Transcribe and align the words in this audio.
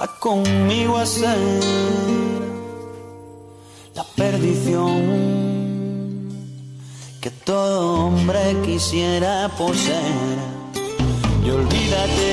va 0.00 0.06
conmigo 0.18 0.96
a 0.96 1.04
ser 1.04 1.38
la 3.94 4.04
perdición 4.16 5.02
que 7.20 7.30
todo 7.30 8.06
hombre 8.06 8.56
quisiera 8.64 9.50
poseer. 9.58 10.38
Y 11.44 11.50
olvídate 11.50 12.30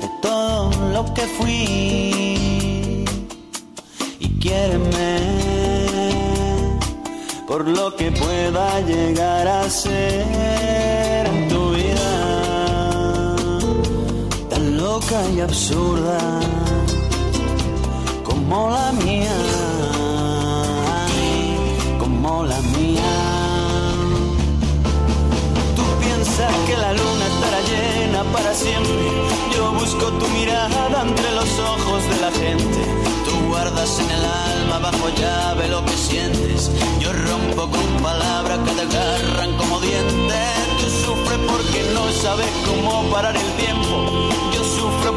de 0.00 0.08
todo 0.22 0.70
lo 0.92 1.12
que 1.14 1.22
fui 1.22 2.68
y 4.20 4.28
quiéreme 4.40 5.18
por 7.48 7.66
lo 7.66 7.96
que 7.96 8.12
pueda 8.12 8.80
llegar 8.80 9.48
a 9.48 9.68
ser 9.70 11.25
loca 14.96 15.22
y 15.36 15.40
absurda 15.40 16.18
como 18.24 18.70
la 18.70 18.92
mía, 19.04 19.36
como 21.98 22.44
la 22.44 22.60
mía. 22.76 23.12
Tú 25.76 25.84
piensas 26.02 26.52
que 26.66 26.76
la 26.84 26.92
luna 27.00 27.24
estará 27.32 27.60
llena 27.72 28.20
para 28.34 28.54
siempre. 28.54 29.08
Yo 29.54 29.72
busco 29.72 30.06
tu 30.20 30.26
mirada 30.28 31.02
entre 31.08 31.30
los 31.40 31.50
ojos 31.74 32.00
de 32.12 32.18
la 32.24 32.30
gente. 32.42 32.80
Tú 33.26 33.34
guardas 33.48 33.98
en 33.98 34.10
el 34.18 34.24
alma 34.50 34.78
bajo 34.88 35.06
llave 35.20 35.68
lo 35.68 35.84
que 35.84 35.96
sientes. 36.08 36.70
Yo 37.00 37.12
rompo 37.12 37.62
con 37.74 37.88
palabras 38.02 38.58
que 38.64 38.72
te 38.78 38.82
agarran 38.88 39.50
como 39.58 39.78
dientes. 39.80 40.56
Tú 40.80 40.86
sufres 41.04 41.40
porque 41.52 41.80
no 41.92 42.04
sabes 42.22 42.50
cómo 42.66 43.02
parar 43.12 43.36
el 43.36 43.50
tiempo. 43.62 44.45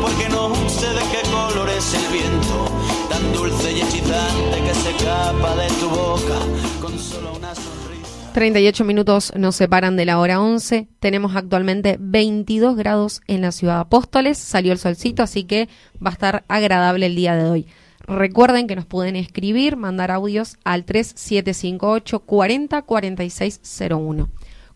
Porque 0.02 0.30
no 0.30 0.56
sé 0.70 0.88
de 0.88 1.02
qué 1.12 1.30
color 1.30 1.70
es 1.70 1.94
el 1.94 2.14
viento. 2.14 2.66
Tan 3.10 3.34
dulce 3.34 3.72
y 3.72 3.82
excitante 3.82 4.62
que 4.66 4.74
se 4.74 4.90
escapa 4.92 5.56
de 5.56 5.68
tu 5.80 5.90
boca 5.90 6.40
con 6.82 6.98
solo 6.98 7.36
una 7.38 7.54
sonrisa. 7.56 8.32
38 8.34 8.86
minutos 8.86 9.34
nos 9.36 9.56
separan 9.56 9.98
de 9.98 10.06
la 10.06 10.20
hora 10.20 10.42
11. 10.42 10.88
Tenemos 11.00 11.36
actualmente 11.36 11.98
22 12.00 12.76
grados 12.76 13.22
en 13.28 13.42
la 13.42 13.52
ciudad 13.52 13.76
de 13.76 13.82
Apóstoles. 13.82 14.38
Salió 14.38 14.72
el 14.72 14.80
solcito, 14.80 15.24
así 15.24 15.44
que 15.44 15.68
va 16.04 16.12
a 16.12 16.14
estar 16.14 16.46
agradable 16.48 17.06
el 17.08 17.16
día 17.16 17.36
de 17.36 17.50
hoy. 17.50 17.68
Recuerden 18.10 18.66
que 18.66 18.76
nos 18.76 18.86
pueden 18.86 19.16
escribir, 19.16 19.76
mandar 19.76 20.10
audios 20.10 20.58
al 20.64 20.84
3758 20.84 22.20
40 22.22 22.82
4601. 22.82 24.30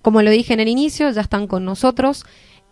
Como 0.04 0.22
lo 0.22 0.30
dije 0.30 0.54
en 0.54 0.60
el 0.60 0.68
inicio, 0.68 1.10
ya 1.10 1.22
están 1.22 1.48
con 1.48 1.64
nosotros 1.64 2.26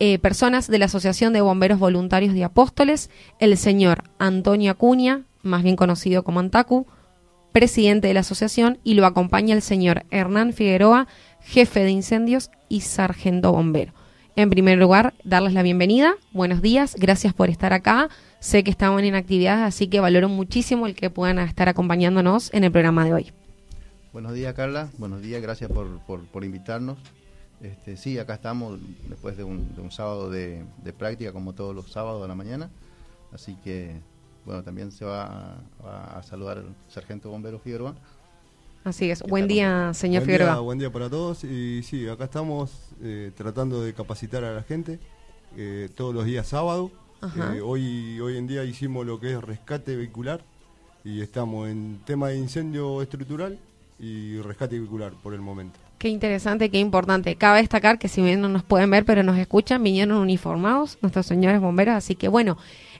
eh, 0.03 0.17
personas 0.17 0.67
de 0.67 0.79
la 0.79 0.85
Asociación 0.85 1.31
de 1.31 1.41
Bomberos 1.41 1.77
Voluntarios 1.77 2.33
de 2.33 2.43
Apóstoles, 2.43 3.11
el 3.37 3.55
señor 3.55 4.01
Antonio 4.17 4.71
Acuña, 4.71 5.25
más 5.43 5.61
bien 5.61 5.75
conocido 5.75 6.23
como 6.23 6.39
Antacu, 6.39 6.87
presidente 7.51 8.07
de 8.07 8.15
la 8.15 8.21
asociación, 8.21 8.79
y 8.83 8.95
lo 8.95 9.05
acompaña 9.05 9.53
el 9.53 9.61
señor 9.61 10.05
Hernán 10.09 10.53
Figueroa, 10.53 11.07
jefe 11.41 11.83
de 11.83 11.91
incendios 11.91 12.49
y 12.67 12.81
sargento 12.81 13.51
bombero. 13.51 13.93
En 14.35 14.49
primer 14.49 14.79
lugar, 14.79 15.13
darles 15.23 15.53
la 15.53 15.61
bienvenida. 15.61 16.15
Buenos 16.31 16.63
días, 16.63 16.95
gracias 16.97 17.35
por 17.35 17.51
estar 17.51 17.71
acá. 17.71 18.09
Sé 18.39 18.63
que 18.63 18.71
estaban 18.71 19.05
en 19.05 19.13
actividades, 19.13 19.67
así 19.67 19.85
que 19.85 19.99
valoro 19.99 20.29
muchísimo 20.29 20.87
el 20.87 20.95
que 20.95 21.11
puedan 21.11 21.37
estar 21.37 21.69
acompañándonos 21.69 22.51
en 22.55 22.63
el 22.63 22.71
programa 22.71 23.05
de 23.05 23.13
hoy. 23.13 23.31
Buenos 24.13 24.33
días, 24.33 24.55
Carla. 24.55 24.89
Buenos 24.97 25.21
días, 25.21 25.43
gracias 25.43 25.69
por, 25.69 25.99
por, 26.07 26.25
por 26.25 26.43
invitarnos. 26.43 26.97
Este, 27.61 27.95
sí, 27.95 28.17
acá 28.17 28.35
estamos 28.35 28.79
después 29.07 29.37
de 29.37 29.43
un, 29.43 29.75
de 29.75 29.81
un 29.81 29.91
sábado 29.91 30.29
de, 30.29 30.65
de, 30.83 30.93
práctica, 30.93 31.31
como 31.31 31.53
todos 31.53 31.75
los 31.75 31.91
sábados 31.91 32.23
a 32.23 32.27
la 32.27 32.35
mañana. 32.35 32.69
Así 33.31 33.55
que, 33.63 34.01
bueno, 34.45 34.63
también 34.63 34.91
se 34.91 35.05
va 35.05 35.59
a, 35.83 36.17
a 36.17 36.23
saludar 36.23 36.57
el 36.57 36.75
sargento 36.87 37.29
bombero 37.29 37.59
Figueroa. 37.59 37.95
Así 38.83 39.11
es. 39.11 39.21
Buen 39.21 39.47
día, 39.47 39.93
señor 39.93 40.21
buen 40.21 40.25
Figueroa. 40.25 40.53
Día, 40.53 40.59
buen 40.59 40.79
día 40.79 40.91
para 40.91 41.07
todos. 41.07 41.43
Y 41.43 41.83
sí, 41.83 42.07
acá 42.07 42.23
estamos 42.23 42.71
eh, 43.01 43.31
tratando 43.35 43.83
de 43.83 43.93
capacitar 43.93 44.43
a 44.43 44.53
la 44.53 44.63
gente 44.63 44.99
eh, 45.55 45.87
todos 45.95 46.15
los 46.15 46.25
días 46.25 46.47
sábado. 46.47 46.91
Eh, 47.53 47.61
hoy, 47.61 48.19
hoy 48.19 48.37
en 48.37 48.47
día 48.47 48.63
hicimos 48.63 49.05
lo 49.05 49.19
que 49.19 49.33
es 49.33 49.41
rescate 49.41 49.95
vehicular 49.95 50.43
y 51.03 51.21
estamos 51.21 51.69
en 51.69 52.01
tema 52.05 52.29
de 52.29 52.37
incendio 52.37 53.03
estructural 53.03 53.59
y 53.99 54.37
rescate 54.41 54.79
vehicular 54.79 55.13
por 55.21 55.35
el 55.35 55.41
momento. 55.41 55.79
Qué 56.01 56.09
interesante, 56.09 56.71
qué 56.71 56.79
importante. 56.79 57.35
Cabe 57.35 57.59
destacar 57.59 57.99
que 57.99 58.07
si 58.07 58.23
bien 58.23 58.41
no 58.41 58.49
nos 58.49 58.63
pueden 58.63 58.89
ver, 58.89 59.05
pero 59.05 59.21
nos 59.21 59.37
escuchan, 59.37 59.83
vinieron 59.83 60.17
uniformados 60.17 60.97
nuestros 61.03 61.27
señores 61.27 61.61
bomberos. 61.61 61.93
Así 61.93 62.15
que 62.15 62.27
bueno, 62.27 62.57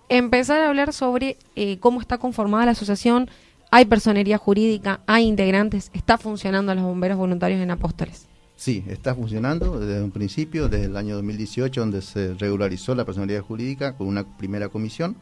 empezar 0.08 0.62
a 0.62 0.70
hablar 0.70 0.94
sobre 0.94 1.36
eh, 1.56 1.80
cómo 1.80 2.00
está 2.00 2.20
conformada 2.20 2.68
la 2.68 2.74
asociación. 2.74 3.28
Hay 3.72 3.86
personería 3.86 4.38
jurídica, 4.38 5.02
hay 5.08 5.26
integrantes, 5.26 5.90
está 5.96 6.20
funcionando 6.20 6.76
los 6.76 6.84
bomberos 6.84 7.18
voluntarios 7.18 7.60
en 7.60 7.72
Apóstoles. 7.72 8.28
Sí, 8.56 8.84
está 8.88 9.16
funcionando 9.16 9.80
desde 9.80 10.04
un 10.04 10.12
principio, 10.12 10.70
desde 10.70 10.86
el 10.86 10.96
año 10.96 11.16
2018, 11.16 11.82
donde 11.82 12.04
se 12.04 12.36
regularizó 12.36 12.94
la 12.94 13.04
personalidad 13.04 13.42
jurídica 13.42 13.98
con 13.98 14.06
una 14.06 14.38
primera 14.38 14.70
comisión. 14.70 15.16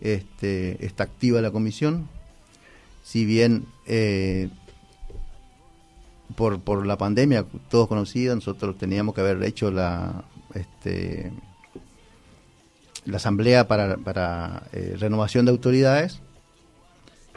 Este, 0.00 0.84
está 0.84 1.04
activa 1.04 1.40
la 1.42 1.52
comisión. 1.52 2.08
Si 3.04 3.24
bien 3.24 3.66
eh, 3.86 4.48
por, 6.36 6.60
por 6.60 6.86
la 6.86 6.98
pandemia, 6.98 7.44
todos 7.68 7.88
conocidos, 7.88 8.36
nosotros 8.36 8.76
teníamos 8.78 9.14
que 9.14 9.20
haber 9.20 9.42
hecho 9.42 9.70
la, 9.70 10.24
este, 10.54 11.32
la 13.04 13.16
asamblea 13.16 13.66
para, 13.66 13.96
para 13.96 14.64
eh, 14.72 14.96
renovación 14.98 15.44
de 15.44 15.50
autoridades. 15.50 16.20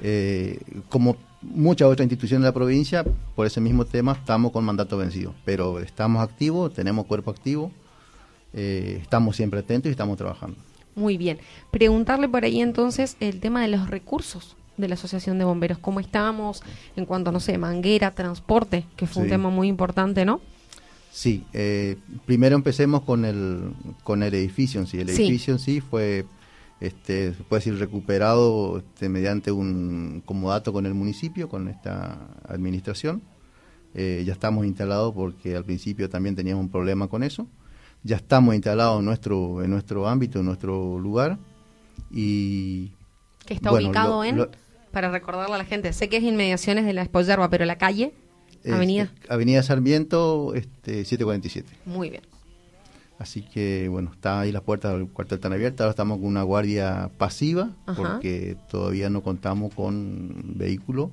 Eh, 0.04 0.60
como 0.90 1.16
muchas 1.42 1.88
otras 1.88 2.06
instituciones 2.06 2.44
de 2.44 2.50
la 2.50 2.54
provincia, 2.54 3.06
por 3.36 3.48
ese 3.48 3.62
mismo 3.62 3.86
tema 3.86 4.14
estamos 4.14 4.52
con 4.52 4.64
mandato 4.64 4.98
vencido, 4.98 5.34
pero 5.46 5.80
estamos 5.80 6.22
activos, 6.24 6.74
tenemos 6.74 7.06
cuerpo 7.06 7.32
activo, 7.32 7.72
eh, 8.54 9.00
estamos 9.02 9.36
siempre 9.36 9.60
atentos 9.60 9.90
y 9.90 9.92
estamos 9.92 10.18
trabajando. 10.18 10.58
Muy 10.96 11.18
bien. 11.18 11.40
Preguntarle 11.72 12.28
por 12.28 12.44
ahí 12.44 12.60
entonces 12.60 13.16
el 13.20 13.40
tema 13.40 13.62
de 13.62 13.70
los 13.70 13.90
recursos 13.90 14.58
de 14.82 14.88
la 14.90 14.96
Asociación 14.96 15.38
de 15.38 15.46
Bomberos, 15.46 15.78
cómo 15.78 16.00
estamos 16.00 16.62
en 16.96 17.06
cuanto, 17.06 17.32
no 17.32 17.40
sé, 17.40 17.58
manguera, 17.58 18.12
transporte, 18.12 18.86
que 18.98 19.06
fue 19.08 19.22
sí. 19.22 19.26
un 19.26 19.30
tema 19.30 19.50
muy 19.50 19.68
importante, 19.70 20.26
¿no? 20.26 20.42
Sí, 21.12 21.44
eh, 21.54 21.98
primero 22.26 22.56
empecemos 22.56 23.02
con 23.04 23.26
el, 23.26 23.74
con 24.04 24.24
el 24.24 24.34
edificio 24.34 24.80
en 24.82 24.88
sí. 24.88 25.00
El 25.00 25.10
Sí. 25.10 25.24
edificio 25.24 25.54
en 25.54 25.60
sí 25.60 25.82
fue, 25.82 26.26
este, 26.80 27.34
se 27.34 27.44
puede 27.44 27.60
decir, 27.60 27.78
recuperado 27.78 28.78
este, 28.80 29.10
mediante 29.10 29.52
un 29.52 30.24
comodato 30.26 30.72
con 30.74 30.86
el 30.86 30.94
municipio, 30.94 31.50
con 31.50 31.68
esta 31.68 32.18
administración. 32.48 33.22
Eh, 33.94 34.24
ya 34.26 34.32
estamos 34.32 34.66
instalados 34.66 35.14
porque 35.14 35.58
al 35.58 35.66
principio 35.66 36.10
también 36.10 36.34
teníamos 36.36 36.64
un 36.64 36.70
problema 36.72 37.08
con 37.10 37.24
eso. 37.24 37.46
Ya 38.04 38.16
estamos 38.16 38.56
instalados 38.56 39.00
en 39.00 39.06
nuestro, 39.06 39.62
en 39.64 39.70
nuestro 39.70 40.08
ámbito, 40.08 40.40
en 40.40 40.46
nuestro 40.46 40.98
lugar. 40.98 41.38
Y 42.10 42.92
Que 43.46 43.56
está 43.56 43.70
Bueno, 43.70 43.90
ubicado 43.90 44.16
lo- 44.16 44.24
en, 44.24 44.38
lo- 44.38 44.52
para 44.92 45.10
recordarle 45.10 45.56
a 45.56 45.58
la 45.58 45.66
gente, 45.66 45.94
sé 45.94 46.10
que 46.10 46.18
es 46.18 46.24
inmediaciones 46.24 46.86
de 46.86 46.94
la 46.94 47.02
Espollerba, 47.02 47.50
pero 47.50 47.66
la 47.66 47.78
calle, 47.78 48.14
avenida, 48.72 49.12
Avenida 49.30 49.64
Sarmiento 49.64 50.54
este, 50.54 51.06
747. 51.06 51.70
muy 51.86 52.10
bien. 52.10 52.24
Así 53.22 53.44
que, 53.44 53.88
bueno, 53.88 54.10
está 54.12 54.40
ahí 54.40 54.52
las 54.52 54.64
puertas 54.64 54.94
del 54.94 55.08
cuartel 55.08 55.36
están 55.36 55.54
abiertas. 55.54 55.82
Ahora 55.82 55.92
estamos 55.92 56.18
con 56.18 56.26
una 56.26 56.42
guardia 56.42 57.12
pasiva 57.20 57.70
Ajá. 57.86 58.14
porque 58.14 58.58
todavía 58.68 59.12
no 59.12 59.22
contamos 59.22 59.72
con 59.76 60.56
vehículo. 60.56 61.12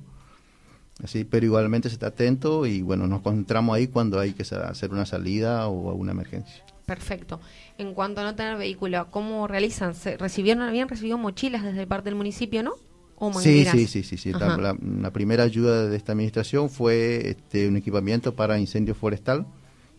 Así, 1.03 1.23
pero 1.23 1.45
igualmente 1.45 1.87
se 1.87 1.93
está 1.93 2.07
atento 2.07 2.65
y, 2.65 2.81
bueno, 2.81 3.05
nos 3.05 3.21
concentramos 3.21 3.75
ahí 3.75 3.87
cuando 3.87 4.19
hay 4.19 4.33
que 4.33 4.41
hacer 4.41 4.91
una 4.91 5.05
salida 5.05 5.67
o 5.67 5.91
alguna 5.91 6.11
emergencia. 6.13 6.63
Perfecto. 6.87 7.39
En 7.77 7.93
cuanto 7.93 8.21
a 8.21 8.23
no 8.23 8.33
tener 8.33 8.57
vehículo, 8.57 9.11
¿cómo 9.11 9.47
realizan? 9.47 9.93
¿Se 9.93 10.17
recibieron, 10.17 10.63
habían 10.63 10.89
recibido 10.89 11.19
mochilas 11.19 11.63
desde 11.63 11.85
parte 11.85 12.05
del 12.05 12.15
municipio, 12.15 12.63
no? 12.63 12.73
¿O 13.19 13.31
Sí, 13.33 13.49
mangueras? 13.49 13.73
sí, 13.75 13.87
sí, 13.87 14.03
sí. 14.03 14.17
sí. 14.17 14.31
La, 14.31 14.37
Ajá. 14.47 14.57
la- 14.57 14.77
la 15.01 15.11
primera 15.11 15.43
ayuda 15.43 15.87
de 15.87 15.95
esta 15.97 16.13
administración 16.13 16.69
fue 16.69 17.29
este, 17.29 17.67
un 17.67 17.77
equipamiento 17.77 18.33
para 18.35 18.57
incendio 18.59 18.95
forestal, 18.95 19.45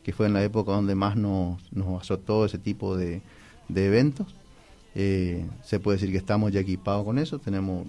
que 0.03 0.13
fue 0.13 0.27
en 0.27 0.33
la 0.33 0.43
época 0.43 0.73
donde 0.73 0.95
más 0.95 1.17
nos, 1.17 1.61
nos 1.73 2.01
azotó 2.03 2.47
ese 2.47 2.59
tipo 2.59 2.97
de, 2.97 3.21
de 3.69 3.87
eventos. 3.87 4.35
Eh, 4.95 5.47
se 5.63 5.79
puede 5.79 5.99
decir 5.99 6.11
que 6.11 6.19
estamos 6.19 6.51
ya 6.51 6.61
equipados 6.61 7.05
con 7.05 7.19
eso, 7.19 7.39
tenemos 7.39 7.87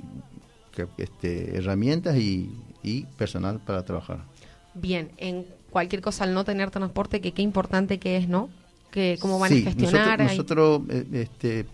que- 0.75 0.87
este, 0.97 1.55
herramientas 1.57 2.17
y, 2.17 2.51
y 2.83 3.03
personal 3.17 3.59
para 3.59 3.83
trabajar. 3.85 4.25
Bien, 4.73 5.11
en 5.17 5.45
cualquier 5.69 6.01
cosa 6.01 6.25
al 6.25 6.33
no 6.33 6.43
tener 6.43 6.71
transporte, 6.71 7.21
que 7.21 7.31
qué 7.31 7.41
importante 7.41 7.97
que 7.99 8.17
es, 8.17 8.27
¿no? 8.27 8.49
Que 8.91 9.17
cómo 9.21 9.39
van 9.39 9.49
Sí, 9.51 9.61
a 9.61 9.71
gestionar. 9.71 10.19
Nosotros, 10.21 10.81
nosotros, 10.89 11.05
eh, 11.13 11.21
este, 11.23 11.65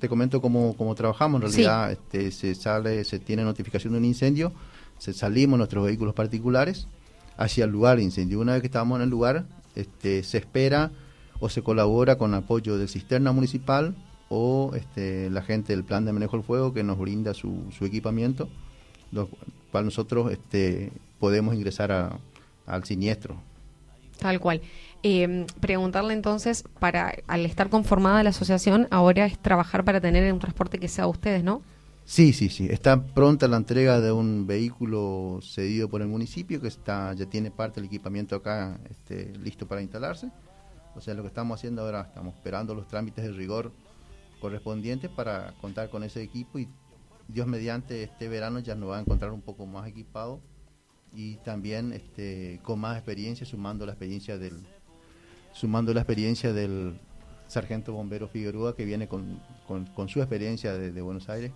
te- 0.00 0.08
comento 0.08 0.40
cómo, 0.40 0.74
cómo 0.76 0.94
trabajamos. 0.94 1.42
En 1.42 1.50
Sí. 1.50 1.62
realidad, 1.64 1.92
este, 1.92 2.30
se 2.32 2.54
sale, 2.54 3.04
se 3.04 3.18
tiene 3.18 3.44
notificación 3.44 3.92
de 3.92 3.98
un 3.98 4.04
incendio, 4.06 4.52
se 4.98 5.12
salimos 5.12 5.58
nuestros 5.58 5.84
vehículos 5.84 6.14
particulares 6.14 6.88
hacia 7.36 7.64
el 7.66 7.70
lugar 7.70 7.98
de 7.98 8.04
incendio. 8.04 8.40
Una 8.40 8.52
vez 8.54 8.62
que 8.62 8.68
estamos 8.68 8.96
en 8.96 9.02
el 9.02 9.10
lugar, 9.10 9.44
este, 9.74 10.22
se 10.22 10.38
espera 10.38 10.90
o 11.40 11.50
se 11.50 11.62
colabora 11.62 12.16
con 12.16 12.32
apoyo 12.32 12.78
del 12.78 12.88
cisterna 12.88 13.32
municipal 13.32 13.94
o 14.30 14.72
este, 14.74 15.28
la 15.28 15.42
gente 15.42 15.74
del 15.74 15.84
plan 15.84 16.06
de 16.06 16.12
manejo 16.14 16.38
del 16.38 16.46
fuego 16.46 16.72
que 16.72 16.82
nos 16.82 16.98
brinda 16.98 17.34
su, 17.34 17.64
su 17.76 17.84
equipamiento, 17.84 18.48
lo 19.12 19.28
cual 19.70 19.84
nosotros 19.84 20.32
este, 20.32 20.90
podemos 21.20 21.54
ingresar 21.54 21.92
a, 21.92 22.18
al 22.64 22.84
siniestro. 22.84 23.36
Tal 24.18 24.40
cual. 24.40 24.62
Eh, 25.02 25.46
preguntarle 25.60 26.14
entonces, 26.14 26.64
para 26.80 27.14
al 27.26 27.46
estar 27.46 27.68
conformada 27.68 28.22
la 28.22 28.30
asociación, 28.30 28.88
ahora 28.90 29.26
es 29.26 29.38
trabajar 29.38 29.84
para 29.84 30.00
tener 30.00 30.32
un 30.32 30.38
transporte 30.38 30.78
que 30.78 30.88
sea 30.88 31.04
de 31.04 31.10
ustedes, 31.10 31.44
¿no? 31.44 31.62
Sí, 32.04 32.32
sí, 32.32 32.48
sí. 32.48 32.68
Está 32.70 33.04
pronta 33.04 33.48
la 33.48 33.56
entrega 33.56 34.00
de 34.00 34.12
un 34.12 34.46
vehículo 34.46 35.40
cedido 35.42 35.88
por 35.88 36.02
el 36.02 36.08
municipio 36.08 36.60
que 36.60 36.68
está 36.68 37.12
ya 37.14 37.26
tiene 37.26 37.50
parte 37.50 37.80
del 37.80 37.86
equipamiento 37.86 38.36
acá 38.36 38.78
este, 38.88 39.36
listo 39.38 39.66
para 39.66 39.82
instalarse. 39.82 40.30
O 40.94 41.00
sea, 41.00 41.14
lo 41.14 41.22
que 41.22 41.28
estamos 41.28 41.58
haciendo 41.58 41.82
ahora, 41.82 42.02
estamos 42.02 42.34
esperando 42.34 42.74
los 42.76 42.86
trámites 42.86 43.24
de 43.24 43.32
rigor 43.32 43.72
correspondientes 44.40 45.10
para 45.10 45.52
contar 45.60 45.90
con 45.90 46.04
ese 46.04 46.22
equipo 46.22 46.60
y 46.60 46.68
Dios 47.26 47.48
mediante 47.48 48.04
este 48.04 48.28
verano 48.28 48.60
ya 48.60 48.76
nos 48.76 48.90
va 48.90 48.98
a 48.98 49.00
encontrar 49.00 49.32
un 49.32 49.42
poco 49.42 49.66
más 49.66 49.88
equipado 49.88 50.40
y 51.12 51.36
también 51.38 51.92
este, 51.92 52.60
con 52.62 52.78
más 52.78 52.96
experiencia, 52.96 53.44
sumando 53.44 53.84
la 53.84 53.92
experiencia 53.92 54.38
del 54.38 54.64
sumando 55.56 55.94
la 55.94 56.00
experiencia 56.00 56.52
del 56.52 56.98
sargento 57.48 57.92
bombero 57.92 58.28
Figueroa 58.28 58.76
que 58.76 58.84
viene 58.84 59.08
con, 59.08 59.40
con, 59.66 60.08
su 60.08 60.20
experiencia 60.20 60.74
de, 60.74 61.00
Buenos 61.00 61.28
Aires 61.28 61.52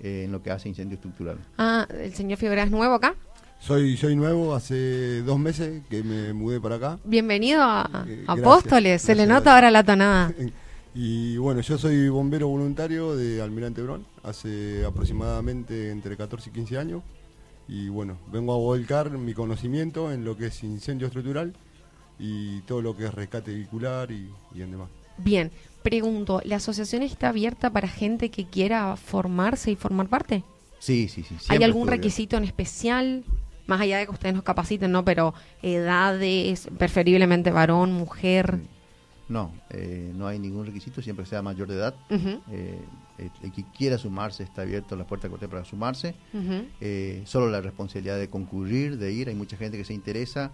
eh, 0.00 0.24
en 0.24 0.32
lo 0.32 0.42
que 0.42 0.50
hace 0.50 0.68
incendio 0.68 0.96
estructural. 0.96 1.38
Ah, 1.56 1.86
¿el 1.90 2.12
señor 2.14 2.38
Figueroa 2.38 2.64
es 2.64 2.70
nuevo 2.70 2.94
acá? 2.94 3.14
Soy, 3.58 3.96
soy 3.96 4.16
nuevo, 4.16 4.54
hace 4.54 5.22
dos 5.22 5.38
meses 5.38 5.82
que 5.88 6.02
me 6.02 6.32
mudé 6.32 6.60
para 6.60 6.76
acá. 6.76 6.98
Bienvenido 7.04 7.62
a 7.62 8.04
eh, 8.06 8.24
Apóstoles, 8.26 9.02
se 9.02 9.14
le 9.14 9.26
nota 9.26 9.54
ahora 9.54 9.70
la 9.70 9.84
tonada. 9.84 10.32
Y 10.92 11.36
bueno, 11.36 11.60
yo 11.60 11.78
soy 11.78 12.08
bombero 12.08 12.48
voluntario 12.48 13.14
de 13.14 13.40
Almirante 13.40 13.80
Brón, 13.80 14.04
hace 14.24 14.84
aproximadamente 14.84 15.92
entre 15.92 16.16
14 16.16 16.50
y 16.50 16.52
15 16.52 16.78
años. 16.78 17.02
Y 17.68 17.88
bueno, 17.90 18.18
vengo 18.32 18.52
a 18.52 18.56
volcar 18.56 19.08
mi 19.12 19.32
conocimiento 19.32 20.10
en 20.10 20.24
lo 20.24 20.36
que 20.36 20.46
es 20.46 20.64
incendio 20.64 21.06
estructural 21.06 21.54
y 22.20 22.60
todo 22.60 22.82
lo 22.82 22.96
que 22.96 23.06
es 23.06 23.14
rescate 23.14 23.52
vehicular 23.52 24.10
y, 24.10 24.30
y 24.54 24.62
en 24.62 24.70
demás. 24.70 24.88
Bien, 25.16 25.50
pregunto, 25.82 26.40
¿la 26.44 26.56
asociación 26.56 27.02
está 27.02 27.30
abierta 27.30 27.70
para 27.70 27.88
gente 27.88 28.30
que 28.30 28.46
quiera 28.46 28.96
formarse 28.96 29.70
y 29.70 29.76
formar 29.76 30.08
parte? 30.08 30.44
Sí, 30.78 31.08
sí, 31.08 31.22
sí. 31.22 31.36
¿Hay 31.48 31.62
algún 31.62 31.88
requisito 31.88 32.36
en 32.36 32.44
especial? 32.44 33.24
Más 33.66 33.80
allá 33.80 33.98
de 33.98 34.06
que 34.06 34.12
ustedes 34.12 34.34
nos 34.34 34.42
capaciten, 34.42 34.90
¿no? 34.90 35.04
Pero 35.04 35.34
edades, 35.62 36.68
preferiblemente 36.78 37.50
varón, 37.52 37.92
mujer. 37.92 38.58
No, 39.28 39.52
eh, 39.68 40.12
no 40.16 40.26
hay 40.26 40.40
ningún 40.40 40.66
requisito, 40.66 41.00
siempre 41.02 41.24
sea 41.24 41.40
mayor 41.40 41.68
de 41.68 41.74
edad. 41.76 41.94
Eh, 42.10 42.80
el, 43.42 43.52
que 43.52 43.64
quiera 43.76 43.96
sumarse 43.96 44.42
está 44.42 44.62
abierto 44.62 44.96
la 44.96 45.06
puerta 45.06 45.28
corte 45.28 45.46
para 45.46 45.64
sumarse. 45.64 46.14
Eh, 46.80 47.22
solo 47.26 47.48
la 47.48 47.60
responsabilidad 47.60 48.18
de 48.18 48.28
concurrir, 48.28 48.98
de 48.98 49.12
ir. 49.12 49.28
Hay 49.28 49.36
mucha 49.36 49.56
gente 49.56 49.76
que 49.76 49.84
se 49.84 49.94
interesa, 49.94 50.50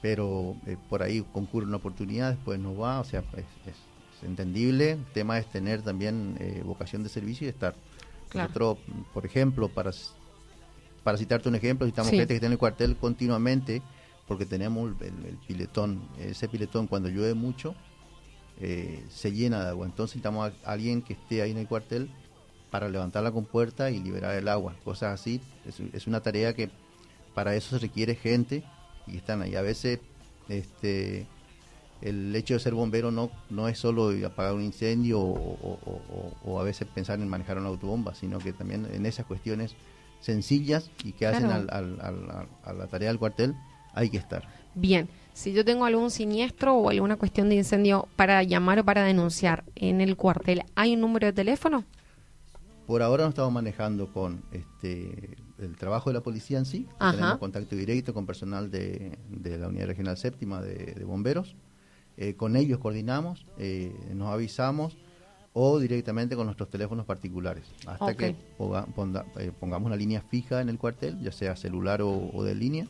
pero 0.00 0.56
por 0.88 1.02
ahí 1.02 1.24
concurre 1.32 1.66
una 1.66 1.76
oportunidad, 1.76 2.30
después 2.30 2.58
no 2.58 2.76
va. 2.76 3.00
O 3.00 3.04
sea, 3.04 3.24
es, 3.36 3.74
entendible. 4.22 4.92
El 4.92 5.04
tema 5.12 5.38
es 5.38 5.46
tener 5.46 5.82
también 5.82 6.38
vocación 6.64 7.02
de 7.02 7.08
servicio 7.08 7.46
y 7.46 7.50
estar. 7.50 7.74
Nosotros, 8.34 8.78
por 9.14 9.24
ejemplo, 9.24 9.68
para, 9.68 9.92
para 11.04 11.16
citarte 11.18 11.48
un 11.48 11.54
ejemplo, 11.54 11.86
necesitamos 11.86 12.10
gente 12.10 12.26
que 12.26 12.34
esté 12.34 12.46
en 12.46 12.52
el 12.52 12.58
cuartel 12.58 12.96
continuamente 12.96 13.82
porque 14.28 14.44
tenemos 14.44 14.92
el, 15.00 15.26
el, 15.26 15.36
piletón. 15.46 16.02
Ese 16.18 16.48
piletón 16.48 16.86
cuando 16.86 17.08
llueve 17.08 17.34
mucho 17.34 17.74
eh, 18.60 19.04
se 19.08 19.32
llena 19.32 19.64
de 19.64 19.70
agua. 19.70 19.86
Entonces 19.86 20.16
necesitamos 20.16 20.52
a 20.64 20.70
alguien 20.70 21.02
que 21.02 21.14
esté 21.14 21.42
ahí 21.42 21.50
en 21.50 21.58
el 21.58 21.66
cuartel 21.66 22.10
para 22.70 22.88
levantar 22.88 23.22
la 23.22 23.32
compuerta 23.32 23.90
y 23.90 24.00
liberar 24.00 24.34
el 24.34 24.46
agua. 24.48 24.76
Cosas 24.84 25.18
así. 25.18 25.40
Es, 25.64 26.06
una 26.06 26.20
tarea 26.20 26.54
que 26.54 26.70
para 27.34 27.54
eso 27.54 27.76
se 27.76 27.78
requiere 27.78 28.14
gente 28.14 28.62
y 29.12 29.16
están 29.16 29.42
ahí. 29.42 29.54
A 29.54 29.62
veces 29.62 30.00
este, 30.48 31.26
el 32.00 32.34
hecho 32.34 32.54
de 32.54 32.60
ser 32.60 32.74
bombero 32.74 33.10
no, 33.10 33.30
no 33.50 33.68
es 33.68 33.78
solo 33.78 34.10
apagar 34.26 34.54
un 34.54 34.62
incendio 34.62 35.20
o, 35.20 36.60
a 36.60 36.62
veces 36.62 36.88
pensar 36.88 37.20
en 37.20 37.28
manejar 37.28 37.58
una 37.58 37.68
autobomba, 37.68 38.14
sino 38.14 38.38
que 38.38 38.52
también 38.52 38.86
en 38.92 39.06
esas 39.06 39.26
cuestiones 39.26 39.74
sencillas 40.20 40.90
y 41.04 41.12
que 41.12 41.26
hacen 41.26 41.46
al, 41.46 41.68
a 41.70 42.72
la 42.72 42.86
tarea 42.88 43.08
del 43.08 43.18
cuartel 43.18 43.54
hay 43.94 44.10
que 44.10 44.16
estar. 44.16 44.48
Bien, 44.74 45.08
si 45.32 45.52
yo 45.52 45.64
tengo 45.64 45.84
algún 45.84 46.10
siniestro 46.10 46.74
o 46.74 46.90
alguna 46.90 47.16
cuestión 47.16 47.48
de 47.48 47.56
incendio 47.56 48.08
para 48.16 48.42
llamar 48.42 48.80
o 48.80 48.84
para 48.84 49.02
denunciar 49.04 49.64
en 49.74 50.00
el 50.00 50.16
cuartel, 50.16 50.62
¿hay 50.74 50.94
un 50.94 51.00
número 51.00 51.26
de 51.26 51.32
teléfono? 51.32 51.84
Por 52.88 53.02
ahora 53.02 53.24
no 53.24 53.28
estamos 53.28 53.52
manejando 53.52 54.10
con 54.10 54.42
este 54.50 55.36
el 55.58 55.76
trabajo 55.76 56.08
de 56.08 56.14
la 56.14 56.22
policía 56.22 56.56
en 56.56 56.64
sí. 56.64 56.86
Tenemos 56.98 57.36
contacto 57.36 57.76
directo 57.76 58.14
con 58.14 58.24
personal 58.24 58.70
de, 58.70 59.18
la 59.30 59.68
Unidad 59.68 59.88
Regional 59.88 60.16
Séptima 60.16 60.62
de, 60.62 61.04
Bomberos. 61.04 61.54
Eh, 62.16 62.32
con 62.34 62.56
ellos 62.56 62.78
coordinamos, 62.78 63.44
eh, 63.58 63.94
nos 64.14 64.32
avisamos 64.32 64.96
o 65.52 65.78
directamente 65.78 66.34
con 66.34 66.46
nuestros 66.46 66.70
teléfonos 66.70 67.04
particulares. 67.04 67.66
Hasta 67.84 68.14
que 68.14 68.28
eh, 68.28 69.52
pongamos 69.60 69.86
una 69.86 69.96
línea 69.96 70.22
fija 70.22 70.62
en 70.62 70.70
el 70.70 70.78
cuartel, 70.78 71.20
ya 71.20 71.30
sea 71.30 71.56
celular 71.56 72.00
o 72.00 72.42
de 72.42 72.54
línea 72.54 72.88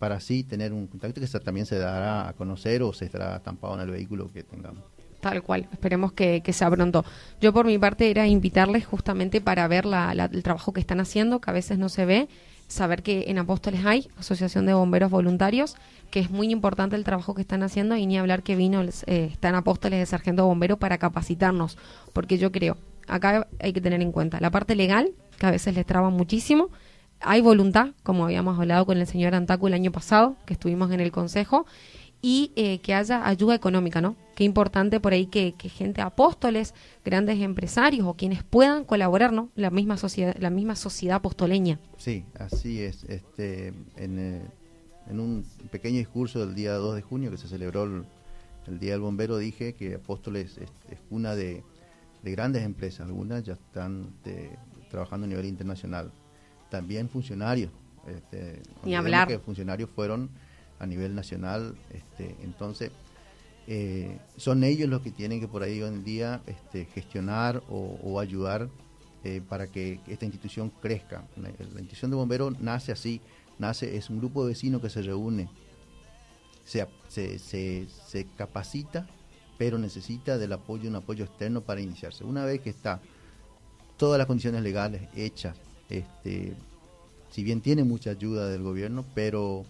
para 0.00 0.16
así 0.16 0.42
tener 0.44 0.72
un 0.72 0.86
contacto 0.86 1.20
que 1.20 1.26
también 1.38 1.66
se 1.66 1.78
dará 1.78 2.28
a 2.28 2.32
conocer 2.32 2.82
o 2.82 2.92
se 2.92 3.04
estará 3.04 3.36
estampado 3.36 3.74
en 3.74 3.80
el 3.82 3.90
vehículo 3.90 4.30
que 4.32 4.42
tengamos. 4.42 4.82
Tal 5.24 5.42
cual, 5.42 5.66
esperemos 5.72 6.12
que, 6.12 6.42
sea 6.52 6.70
pronto. 6.70 7.02
Yo 7.40 7.54
por 7.54 7.64
mi 7.64 7.78
parte 7.78 8.10
era 8.10 8.26
invitarles 8.26 8.84
justamente 8.84 9.40
para 9.40 9.66
ver 9.68 9.86
el 9.86 10.42
trabajo 10.42 10.74
que 10.74 10.80
están 10.80 11.00
haciendo, 11.00 11.40
que 11.40 11.48
a 11.48 11.54
veces 11.54 11.78
no 11.78 11.88
se 11.88 12.04
ve, 12.04 12.28
saber 12.68 13.02
que 13.02 13.24
en 13.28 13.38
Apóstoles 13.38 13.86
hay 13.86 14.06
Asociación 14.18 14.66
de 14.66 14.74
Bomberos 14.74 15.10
Voluntarios, 15.10 15.76
que 16.10 16.20
es 16.20 16.30
muy 16.30 16.50
importante 16.50 16.94
el 16.94 17.04
trabajo 17.04 17.34
que 17.34 17.40
están 17.40 17.62
haciendo 17.62 17.96
y 17.96 18.04
ni 18.04 18.18
hablar 18.18 18.42
que 18.42 18.54
vino, 18.54 18.82
eh, 18.82 19.30
está 19.32 19.48
en 19.48 19.54
Apóstoles 19.54 19.98
de 19.98 20.04
Sargento 20.04 20.44
Bombero 20.44 20.76
para 20.76 20.98
capacitarnos, 20.98 21.78
porque 22.12 22.36
yo 22.36 22.52
creo, 22.52 22.76
acá 23.08 23.48
hay 23.60 23.72
que 23.72 23.80
tener 23.80 24.02
en 24.02 24.12
cuenta 24.12 24.40
la 24.40 24.50
parte 24.50 24.76
legal, 24.76 25.12
que 25.38 25.46
a 25.46 25.50
veces 25.50 25.74
les 25.74 25.86
traba 25.86 26.10
muchísimo, 26.10 26.68
hay 27.20 27.40
voluntad, 27.40 27.92
como 28.02 28.26
habíamos 28.26 28.58
hablado 28.58 28.84
con 28.84 28.98
el 28.98 29.06
señor 29.06 29.34
Antacu 29.34 29.68
el 29.68 29.74
año 29.74 29.90
pasado, 29.90 30.36
que 30.44 30.52
estuvimos 30.52 30.92
en 30.92 31.00
el 31.00 31.12
Consejo, 31.12 31.64
y 32.26 32.52
eh, 32.56 32.78
que 32.78 32.94
haya 32.94 33.28
ayuda 33.28 33.54
económica, 33.54 34.00
¿no? 34.00 34.16
Qué 34.34 34.44
importante 34.44 34.98
por 34.98 35.12
ahí 35.12 35.26
que, 35.26 35.52
gente, 35.68 36.00
apóstoles, 36.00 36.72
grandes 37.04 37.38
empresarios 37.38 38.06
o 38.06 38.14
quienes 38.14 38.42
puedan 38.42 38.86
colaborar, 38.86 39.34
¿no? 39.34 39.50
La 39.56 39.68
misma 39.68 39.98
sociedad, 39.98 40.34
la 40.38 40.48
misma 40.48 40.74
sociedad 40.74 41.16
apostoleña. 41.16 41.78
Sí, 41.98 42.24
así 42.38 42.80
es. 42.80 43.04
Este, 43.04 43.74
en, 43.96 44.18
eh, 44.18 44.40
en 45.06 45.20
un 45.20 45.44
pequeño 45.70 45.98
discurso 45.98 46.46
del 46.46 46.54
día 46.54 46.72
2 46.72 46.94
de 46.94 47.02
junio 47.02 47.30
que 47.30 47.36
se 47.36 47.46
celebró 47.46 47.84
el, 47.84 48.06
Día 48.80 48.92
del 48.92 49.02
Bombero, 49.02 49.36
dije 49.36 49.74
que 49.74 49.96
Apóstoles 49.96 50.56
es, 50.56 50.70
una 51.10 51.34
de, 51.34 51.62
grandes 52.22 52.62
empresas, 52.62 53.06
algunas 53.06 53.44
ya 53.44 53.52
están 53.52 54.14
trabajando 54.88 55.26
a 55.26 55.28
nivel 55.28 55.44
internacional 55.44 56.10
también 56.70 57.10
funcionarios. 57.10 57.70
Este, 58.06 58.62
Ni 58.82 58.94
hablar. 58.94 59.28
Que 59.28 59.38
funcionarios 59.38 59.90
fueron 59.90 60.30
a 60.84 60.86
nivel 60.86 61.14
nacional. 61.14 61.74
Este, 61.90 62.36
entonces, 62.42 62.92
eh, 63.66 64.18
son 64.36 64.62
ellos 64.62 64.88
los 64.88 65.02
que 65.02 65.10
tienen 65.10 65.40
que 65.40 65.48
por 65.48 65.62
ahí 65.62 65.82
hoy 65.82 65.88
en 65.88 66.04
día 66.04 66.42
este, 66.46 66.84
gestionar 66.84 67.62
o, 67.68 68.20
ayudar 68.20 68.68
eh, 69.24 69.40
para 69.48 69.66
que 69.66 70.00
esta 70.06 70.24
institución 70.24 70.70
crezca. 70.80 71.26
La, 71.36 71.48
institución 71.48 72.10
de 72.10 72.16
bomberos 72.16 72.60
nace 72.60 72.92
así, 72.92 73.20
nace, 73.58 73.96
es 73.96 74.10
un 74.10 74.18
grupo 74.18 74.44
de 74.44 74.52
vecinos 74.52 74.80
que 74.80 74.90
se 74.90 75.02
reúne, 75.02 75.48
se, 76.64 76.86
se, 77.08 77.38
se, 77.38 77.86
se 77.88 78.26
capacita, 78.36 79.06
pero 79.58 79.78
necesita 79.78 80.38
del 80.38 80.52
apoyo, 80.52 80.88
un 80.88 80.96
apoyo 80.96 81.24
externo 81.24 81.62
para 81.62 81.80
iniciarse. 81.80 82.24
Una 82.24 82.44
vez 82.44 82.60
que 82.60 82.70
está 82.70 83.00
todas 83.96 84.18
las 84.18 84.26
condiciones 84.26 84.62
legales 84.62 85.08
hechas, 85.14 85.56
este, 85.88 86.54
si 87.30 87.42
bien 87.42 87.60
tiene 87.60 87.84
mucha 87.84 88.10
ayuda 88.10 88.48
del 88.48 88.62
gobierno, 88.62 89.04
pero 89.14 89.64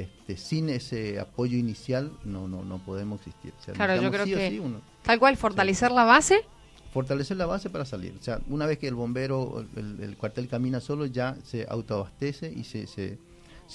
este, 0.00 0.36
sin 0.36 0.68
ese 0.68 1.18
apoyo 1.18 1.56
inicial 1.56 2.12
no 2.24 2.46
no 2.46 2.64
no 2.64 2.78
podemos 2.78 3.20
existir. 3.20 3.52
claro, 3.74 4.00
yo 4.00 4.10
creo 4.10 4.24
que 4.24 4.62
tal 5.02 5.18
cual 5.18 5.36
fortalecer 5.36 5.90
la 5.90 6.04
base. 6.04 6.44
Fortalecer 6.92 7.36
la 7.36 7.46
base 7.46 7.68
para 7.68 7.84
salir. 7.84 8.14
O 8.18 8.22
sea, 8.22 8.40
una 8.48 8.64
vez 8.66 8.78
que 8.78 8.88
el 8.88 8.94
bombero, 8.94 9.64
el, 9.76 10.16
cuartel 10.16 10.48
camina 10.48 10.80
solo, 10.80 11.04
ya 11.04 11.36
se 11.44 11.66
autoabastece 11.68 12.50
y 12.50 12.64
se, 12.64 12.86
se, 12.86 13.18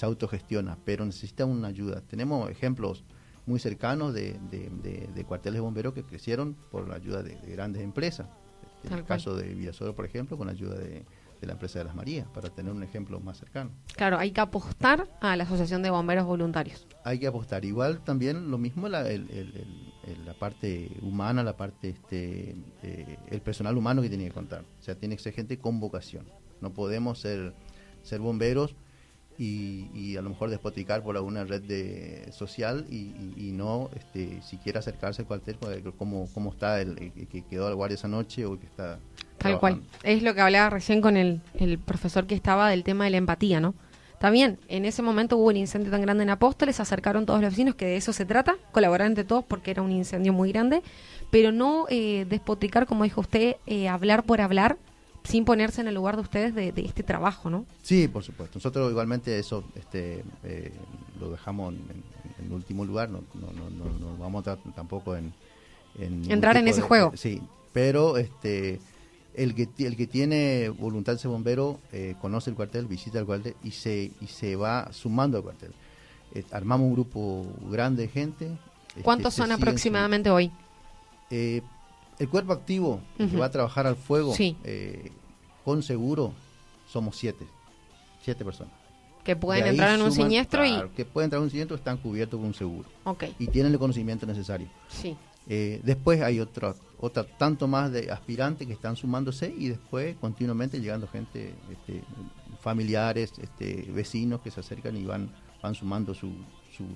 autogestiona, 0.02 0.76
pero 0.84 1.04
necesita 1.04 1.44
una 1.44 1.68
ayuda. 1.68 2.00
Tenemos 2.00 2.50
ejemplos 2.50 3.04
muy 3.46 3.60
cercanos 3.60 4.12
de, 4.14 4.36
de, 4.50 5.24
cuarteles 5.24 5.58
de 5.58 5.60
bomberos 5.60 5.94
que 5.94 6.02
crecieron 6.02 6.56
por 6.72 6.88
la 6.88 6.96
ayuda 6.96 7.22
de, 7.22 7.36
grandes 7.46 7.82
empresas. 7.82 8.26
En 8.82 8.92
el 8.92 9.04
caso 9.04 9.36
de 9.36 9.54
Villasoro, 9.54 9.94
por 9.94 10.04
ejemplo, 10.04 10.36
con 10.36 10.48
la 10.48 10.52
ayuda 10.52 10.74
de, 10.76 11.04
la 11.42 11.52
empresa 11.52 11.78
de 11.78 11.84
las 11.84 11.94
Marías, 11.94 12.26
para 12.32 12.50
tener 12.50 12.72
un 12.72 12.82
ejemplo 12.82 13.20
más 13.20 13.38
cercano. 13.38 13.70
Claro, 13.96 14.18
hay 14.18 14.30
que 14.30 14.40
apostar 14.40 15.08
a 15.20 15.36
la 15.36 15.44
Asociación 15.44 15.82
de 15.82 15.90
Bomberos 15.90 16.24
Voluntarios. 16.24 16.86
Hay 17.04 17.18
que 17.18 17.26
apostar. 17.26 17.64
Igual 17.64 18.02
también 18.02 18.50
lo 18.50 18.58
mismo 18.58 18.86
el, 18.86 19.66
la 20.24 20.34
parte 20.34 20.90
humana, 21.02 21.42
la 21.42 21.56
parte, 21.56 21.90
este, 21.90 22.56
eh, 22.82 23.18
el 23.30 23.40
personal 23.40 23.76
humano 23.76 24.02
que 24.02 24.08
tiene 24.08 24.24
que 24.24 24.32
contar. 24.32 24.64
O 24.80 24.82
sea, 24.82 24.94
tiene 24.94 25.16
que 25.16 25.22
ser 25.22 25.32
gente 25.32 25.58
con 25.58 25.80
vocación. 25.80 26.26
No 26.60 26.72
podemos 26.72 27.18
ser, 27.18 27.54
ser 28.02 28.20
bomberos 28.20 28.74
y, 29.38 30.16
a 30.16 30.22
lo 30.22 30.30
mejor 30.30 30.50
despoticar 30.50 31.02
por 31.02 31.16
alguna 31.16 31.44
red 31.44 31.62
de, 31.62 32.30
social 32.32 32.86
y, 32.88 33.52
no 33.52 33.90
este, 33.94 34.42
siquiera 34.42 34.80
acercarse 34.80 35.22
al 35.22 35.28
cuartel 35.28 35.58
como, 35.98 36.28
como 36.32 36.50
está 36.52 36.80
el, 36.80 37.12
que 37.12 37.42
quedó 37.42 37.66
al 37.66 37.74
guardia 37.74 37.94
esa 37.94 38.08
noche 38.08 38.46
o 38.46 38.58
que 38.58 38.66
está... 38.66 38.98
Tal 39.44 39.60
cual. 39.60 39.82
Es 40.02 40.22
lo 40.22 40.34
que 40.34 40.40
hablaba 40.40 40.70
recién 40.70 41.00
con 41.00 41.16
el, 41.16 41.40
el 41.58 41.78
profesor 41.78 42.26
que 42.26 42.34
estaba 42.34 42.70
del 42.70 42.82
tema 42.82 43.04
de 43.04 43.10
la 43.10 43.18
empatía, 43.18 43.60
¿no? 43.60 43.74
También, 44.24 44.58
en 44.68 44.86
ese 44.86 45.02
momento 45.02 45.36
hubo 45.36 45.48
un 45.48 45.56
incendio 45.58 45.90
tan 45.90 46.00
grande 46.00 46.22
en 46.22 46.30
Apóstoles, 46.30 46.80
acercaron 46.80 47.26
todos 47.26 47.42
los 47.42 47.50
vecinos, 47.50 47.74
que 47.74 47.84
de 47.84 47.96
eso 47.96 48.14
se 48.14 48.24
trata, 48.24 48.56
colaborar 48.72 49.06
entre 49.06 49.24
todos 49.24 49.44
porque 49.44 49.70
era 49.70 49.82
un 49.82 49.92
incendio 49.92 50.32
muy 50.32 50.50
grande, 50.50 50.82
pero 51.30 51.52
no 51.52 51.84
eh, 51.90 52.24
despotricar, 52.26 52.86
como 52.86 53.04
dijo 53.04 53.20
usted, 53.20 53.56
eh, 53.66 53.86
hablar 53.86 54.24
por 54.24 54.40
hablar, 54.40 54.78
sin 55.24 55.44
ponerse 55.44 55.82
en 55.82 55.88
el 55.88 55.94
lugar 55.94 56.16
de 56.16 56.22
ustedes 56.22 56.54
de, 56.54 56.72
este 56.76 57.02
trabajo, 57.02 57.50
¿no? 57.50 57.66
Sí, 57.82 58.08
por 58.08 58.22
supuesto. 58.22 58.58
Nosotros 58.58 58.90
igualmente 58.90 59.38
eso 59.38 59.62
este, 59.74 60.24
eh, 60.42 60.72
lo 61.20 61.30
dejamos 61.30 61.74
en, 61.74 62.50
último 62.50 62.86
lugar, 62.86 63.10
no, 63.10 63.24
no, 63.34 63.52
no, 63.52 63.98
no 63.98 64.16
vamos 64.16 64.48
a 64.48 64.56
tampoco 64.74 65.16
en... 65.16 65.34
Entrar 65.98 66.56
en 66.56 66.66
ese 66.66 66.80
juego. 66.80 67.12
Sí, 67.14 67.42
pero 67.74 68.16
este 68.16 68.80
el 69.34 69.54
que, 69.54 69.68
el 69.84 69.96
que 69.96 70.06
tiene 70.06 70.68
voluntad 70.68 71.12
de 71.14 71.18
ser 71.18 71.30
bombero 71.30 71.80
eh, 71.92 72.14
conoce 72.20 72.50
el 72.50 72.56
cuartel, 72.56 72.86
visita 72.86 73.18
el 73.18 73.26
cuartel 73.26 73.56
y 73.62 73.72
se, 73.72 74.12
y 74.20 74.26
se 74.26 74.56
va 74.56 74.92
sumando 74.92 75.36
al 75.36 75.42
cuartel. 75.42 75.72
Eh, 76.34 76.44
armamos 76.52 76.86
un 76.86 76.94
grupo 76.94 77.46
grande 77.70 78.02
de 78.02 78.08
gente. 78.08 78.50
Este, 78.88 79.02
¿Cuántos 79.02 79.34
son 79.34 79.52
aproximadamente 79.52 80.30
hoy? 80.30 80.50
Eh, 81.30 81.62
el 82.18 82.28
cuerpo 82.28 82.52
activo 82.52 83.00
que 83.18 83.36
va 83.36 83.46
a 83.46 83.50
trabajar 83.50 83.86
al 83.86 83.96
fuego 83.96 84.34
con 85.64 85.82
seguro 85.82 86.32
somos 86.88 87.16
siete, 87.16 87.46
siete 88.22 88.44
personas. 88.44 88.72
Que 89.24 89.34
pueden 89.34 89.66
entrar 89.66 89.94
en 89.98 90.02
un 90.02 90.12
siniestro 90.12 90.64
y... 90.66 90.76
Que 90.94 91.06
pueden 91.06 91.26
entrar 91.26 91.38
en 91.40 91.44
un 91.44 91.50
siniestro 91.50 91.76
están 91.76 91.96
cubiertos 91.96 92.38
con 92.38 92.48
un 92.48 92.54
seguro. 92.54 92.88
Okay. 93.04 93.34
Y 93.38 93.46
tienen 93.46 93.72
el 93.72 93.78
conocimiento 93.78 94.26
necesario. 94.26 94.68
Sí. 94.88 95.16
Eh, 95.48 95.80
después 95.84 96.22
hay 96.22 96.40
otra, 96.40 96.74
otra, 96.98 97.24
tanto 97.24 97.68
más 97.68 97.92
de 97.92 98.10
aspirantes 98.10 98.66
que 98.66 98.72
están 98.72 98.96
sumándose 98.96 99.54
y 99.56 99.68
después 99.68 100.16
continuamente 100.16 100.80
llegando 100.80 101.06
gente, 101.06 101.54
este, 101.70 102.02
familiares, 102.60 103.32
este, 103.40 103.90
vecinos 103.92 104.40
que 104.40 104.50
se 104.50 104.60
acercan 104.60 104.96
y 104.96 105.04
van, 105.04 105.30
van 105.62 105.74
sumando 105.74 106.14
su, 106.14 106.32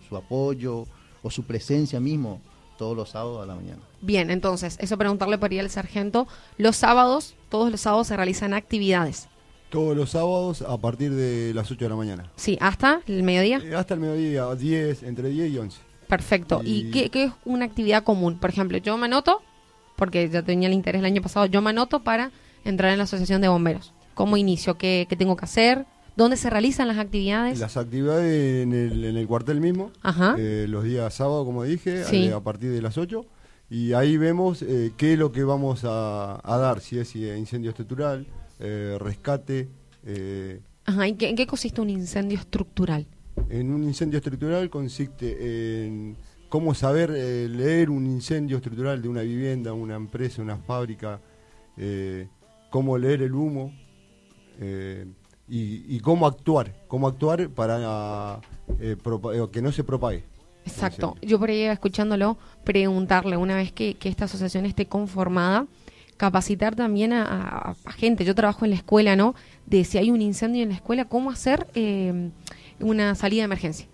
su, 0.09 0.17
apoyo 0.17 0.87
o 1.23 1.31
su 1.31 1.45
presencia 1.45 2.01
mismo 2.01 2.41
todos 2.79 2.97
los 2.97 3.11
sábados 3.11 3.43
a 3.43 3.47
la 3.47 3.55
mañana. 3.55 3.83
Bien, 4.01 4.31
entonces, 4.31 4.77
eso 4.81 4.97
preguntarle 4.97 5.37
por 5.37 5.51
ahí 5.51 5.59
al 5.59 5.69
sargento. 5.69 6.27
Los 6.57 6.77
sábados, 6.77 7.35
todos 7.49 7.71
los 7.71 7.81
sábados 7.81 8.07
se 8.07 8.17
realizan 8.17 8.55
actividades. 8.55 9.29
Todos 9.69 9.97
los 9.97 10.11
sábados 10.11 10.63
a 10.63 10.79
partir 10.79 11.13
de 11.13 11.53
las 11.53 11.71
8 11.71 11.85
de 11.85 11.89
la 11.91 11.97
mañana. 11.97 12.33
Sí, 12.37 12.57
¿hasta 12.61 13.03
el 13.07 13.23
mediodía? 13.23 13.59
Eh, 13.59 13.75
hasta 13.75 13.95
el 13.95 14.01
mediodía, 14.01 14.55
10, 14.55 15.03
entre 15.03 15.29
10 15.29 15.53
y 15.53 15.59
11. 15.59 15.88
Perfecto. 16.09 16.63
¿Y, 16.65 16.91
qué, 16.91 17.11
es 17.13 17.33
una 17.45 17.67
actividad 17.67 18.03
común? 18.03 18.39
Por 18.39 18.51
ejemplo, 18.51 18.79
yo 18.79 18.97
me 18.97 19.07
anoto, 19.07 19.43
porque 19.95 20.29
ya 20.29 20.43
tenía 20.43 20.69
el 20.69 20.75
interés 20.75 21.01
el 21.01 21.05
año 21.05 21.23
pasado, 21.23 21.47
yo 21.47 21.61
me 21.61 21.71
anoto 21.71 22.01
para 22.01 22.33
entrar 22.65 22.91
en 22.91 22.99
la 22.99 23.05
Asociación 23.05 23.43
de 23.43 23.49
Bomberos. 23.49 23.93
¿Cómo 24.15 24.37
inicio? 24.37 24.79
¿Qué, 24.79 25.07
tengo 25.19 25.37
que 25.37 25.45
hacer? 25.45 25.87
¿Dónde 26.17 26.37
se 26.37 26.51
realizan 26.51 26.89
las 26.89 26.99
actividades? 26.99 27.61
Las 27.61 27.77
actividades 27.77 28.63
en 28.63 28.73
el, 28.73 29.05
en 29.05 29.17
el 29.17 29.27
cuartel 29.29 29.61
mismo, 29.61 29.93
eh, 30.39 30.67
los 30.69 30.83
días 30.83 31.15
sábados, 31.15 31.45
como 31.45 31.63
dije, 31.63 32.03
eh, 32.11 32.33
a, 32.33 32.41
partir 32.41 32.73
de 32.73 32.83
las 32.83 32.99
8. 32.99 33.25
Y 33.71 33.93
ahí 33.93 34.17
vemos 34.17 34.63
eh, 34.63 34.93
qué 34.97 35.13
es 35.13 35.19
lo 35.19 35.31
que 35.31 35.45
vamos 35.45 35.83
a, 35.85 36.41
dar, 36.43 36.81
si 36.81 36.99
es 36.99 37.15
incendio 37.15 37.71
estructural, 37.71 38.27
rescate. 38.59 39.69
Ajá, 40.87 41.07
¿y 41.07 41.15
qué, 41.15 41.29
en 41.29 41.37
qué 41.37 41.47
consiste 41.47 41.83
un 41.83 41.91
incendio 41.91 42.39
estructural? 42.39 43.07
En 43.49 43.73
un 43.73 43.85
incendio 43.85 44.19
estructural 44.19 44.69
consiste 44.71 45.87
en 45.87 46.17
cómo 46.49 46.75
saber 46.75 47.13
eh, 47.15 47.49
leer 47.49 47.91
un 47.91 48.07
incendio 48.07 48.57
estructural 48.57 49.03
de 49.03 49.09
una 49.09 49.23
vivienda, 49.23 49.73
una 49.73 49.97
empresa, 49.97 50.43
una 50.43 50.57
fábrica, 50.57 51.21
eh, 51.77 52.29
cómo 52.71 52.97
leer 52.99 53.23
el 53.23 53.35
humo 53.35 53.73
eh, 54.61 55.07
y, 55.49 55.99
cómo 56.01 56.27
actuar, 56.27 56.75
cómo 56.89 57.09
actuar 57.09 57.49
para 57.49 58.41
que 58.79 59.63
no 59.63 59.73
se 59.73 59.83
propague. 59.83 60.25
Exacto. 60.67 61.17
Yo 61.23 61.39
por 61.39 61.49
ahí 61.49 61.63
escuchándolo 61.63 62.37
preguntarle 62.65 63.39
una 63.39 63.57
vez 63.57 63.73
que, 63.73 63.97
esta 64.05 64.27
asociación 64.27 64.67
esté 64.67 64.85
conformada, 64.87 65.67
capacitar 66.19 66.77
también 66.77 67.15
a, 67.15 67.75
gente. 67.97 68.27
Yo 68.27 68.35
trabajo 68.35 68.67
en 68.67 68.73
la 68.73 68.77
escuela, 68.77 69.17
¿no? 69.17 69.35
De 69.65 69.85
si 69.85 69.97
hay 69.97 70.11
un 70.11 70.21
incendio 70.21 70.63
en 70.63 70.69
la 70.69 70.75
escuela, 70.75 71.07
cómo 71.07 71.31
hacer 71.31 71.67
una 72.81 73.15
salida 73.15 73.43
de 73.43 73.47
emergencia. 73.47 73.87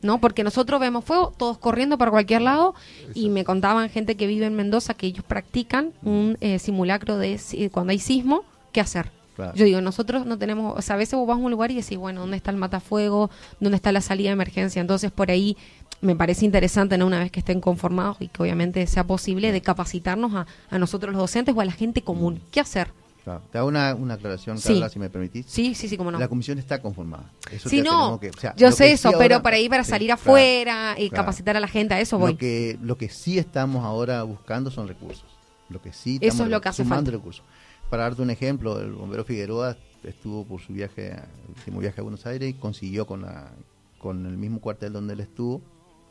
¿No? 0.00 0.20
Porque 0.20 0.44
nosotros 0.44 0.80
vemos 0.80 1.04
fuego, 1.04 1.32
todos 1.36 1.58
corriendo 1.58 1.98
para 1.98 2.10
cualquier 2.10 2.42
lado, 2.42 2.74
y 3.14 3.30
me 3.30 3.42
contaban 3.44 3.88
gente 3.88 4.16
que 4.16 4.26
vive 4.26 4.46
en 4.46 4.54
Mendoza 4.54 4.94
que 4.94 5.06
ellos 5.06 5.24
practican 5.24 5.92
un 6.02 6.36
eh, 6.40 6.58
simulacro 6.58 7.18
de 7.18 7.40
cuando 7.72 7.90
hay 7.90 7.98
sismo, 7.98 8.44
¿qué 8.70 8.80
hacer? 8.80 9.10
Yo 9.54 9.64
digo, 9.64 9.80
nosotros 9.80 10.26
no 10.26 10.38
tenemos, 10.38 10.78
o 10.78 10.82
sea, 10.82 10.94
a 10.94 10.98
veces 10.98 11.18
vos 11.18 11.26
vas 11.26 11.36
a 11.36 11.40
un 11.40 11.50
lugar 11.50 11.70
y 11.70 11.74
decís, 11.74 11.98
bueno, 11.98 12.20
¿dónde 12.20 12.36
está 12.36 12.50
el 12.50 12.58
matafuego? 12.58 13.30
¿Dónde 13.58 13.76
está 13.76 13.90
la 13.90 14.00
salida 14.00 14.28
de 14.28 14.34
emergencia? 14.34 14.80
Entonces, 14.80 15.10
por 15.10 15.30
ahí 15.30 15.56
me 16.00 16.14
parece 16.14 16.44
interesante, 16.44 16.98
¿no? 16.98 17.06
Una 17.06 17.18
vez 17.18 17.32
que 17.32 17.40
estén 17.40 17.60
conformados 17.60 18.18
y 18.20 18.28
que 18.28 18.42
obviamente 18.42 18.86
sea 18.86 19.04
posible, 19.04 19.50
de 19.50 19.60
capacitarnos 19.62 20.34
a, 20.34 20.46
a 20.70 20.78
nosotros 20.78 21.12
los 21.12 21.22
docentes 21.22 21.56
o 21.56 21.60
a 21.60 21.64
la 21.64 21.72
gente 21.72 22.02
común. 22.02 22.40
¿Qué 22.52 22.60
hacer? 22.60 22.88
Te 23.24 23.58
hago 23.58 23.68
una, 23.68 23.90
aclaración, 23.90 24.58
Carla, 24.58 24.88
si 24.88 24.98
me 24.98 25.08
permitís. 25.08 25.46
Sí, 25.46 25.74
sí, 25.74 25.88
sí, 25.88 25.96
cómo 25.96 26.10
no. 26.10 26.18
La 26.18 26.26
comisión 26.26 26.58
está 26.58 26.82
conformada. 26.82 27.30
Eso 27.50 27.68
sí, 27.68 27.80
no, 27.80 28.20
yo 28.56 28.72
sé 28.72 28.92
eso, 28.92 29.12
pero 29.16 29.42
para 29.42 29.58
ir 29.58 29.70
para 29.70 29.84
salir 29.84 30.10
afuera 30.10 30.96
y 30.98 31.08
capacitar 31.10 31.56
a 31.56 31.60
la 31.60 31.68
gente, 31.68 31.94
a 31.94 32.00
eso 32.00 32.18
voy. 32.18 32.32
Lo 32.32 32.38
que, 32.38 32.78
lo 32.82 32.98
que 32.98 33.08
sí 33.08 33.38
estamos 33.38 33.84
ahora 33.84 34.22
buscando 34.24 34.70
son 34.70 34.88
recursos. 34.88 35.24
Lo 35.68 35.80
que 35.80 35.92
sí 35.92 36.14
estamos 36.14 36.34
eso 36.34 36.44
es 36.44 36.50
lo 36.50 36.60
que 36.60 36.68
hace 36.68 36.84
falta. 36.84 37.10
recursos. 37.10 37.44
Para 37.88 38.04
darte 38.04 38.22
un 38.22 38.30
ejemplo, 38.30 38.80
el 38.80 38.92
bombero 38.92 39.24
Figueroa 39.24 39.76
estuvo 40.02 40.44
por 40.44 40.60
su 40.60 40.72
viaje, 40.72 41.14
último 41.48 41.78
viaje 41.78 42.00
a 42.00 42.02
Buenos 42.02 42.26
Aires 42.26 42.50
y 42.50 42.54
consiguió 42.54 43.06
con, 43.06 43.22
la, 43.22 43.52
con 43.98 44.26
el 44.26 44.36
mismo 44.36 44.60
cuartel 44.60 44.92
donde 44.92 45.14
él 45.14 45.20
estuvo 45.20 45.62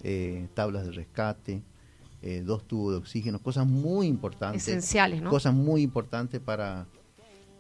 eh, 0.04 0.48
tablas 0.54 0.86
de 0.86 0.92
rescate, 0.92 1.62
eh, 2.22 2.42
dos 2.46 2.68
tubos 2.68 2.94
de 2.94 2.98
oxígeno, 3.00 3.40
cosas 3.40 3.68
muy 3.68 4.08
importantes. 4.08 4.68
Esenciales, 4.68 5.22
¿no? 5.22 5.30
Cosas 5.30 5.54
muy 5.54 5.82
importantes 5.82 6.40
para 6.40 6.88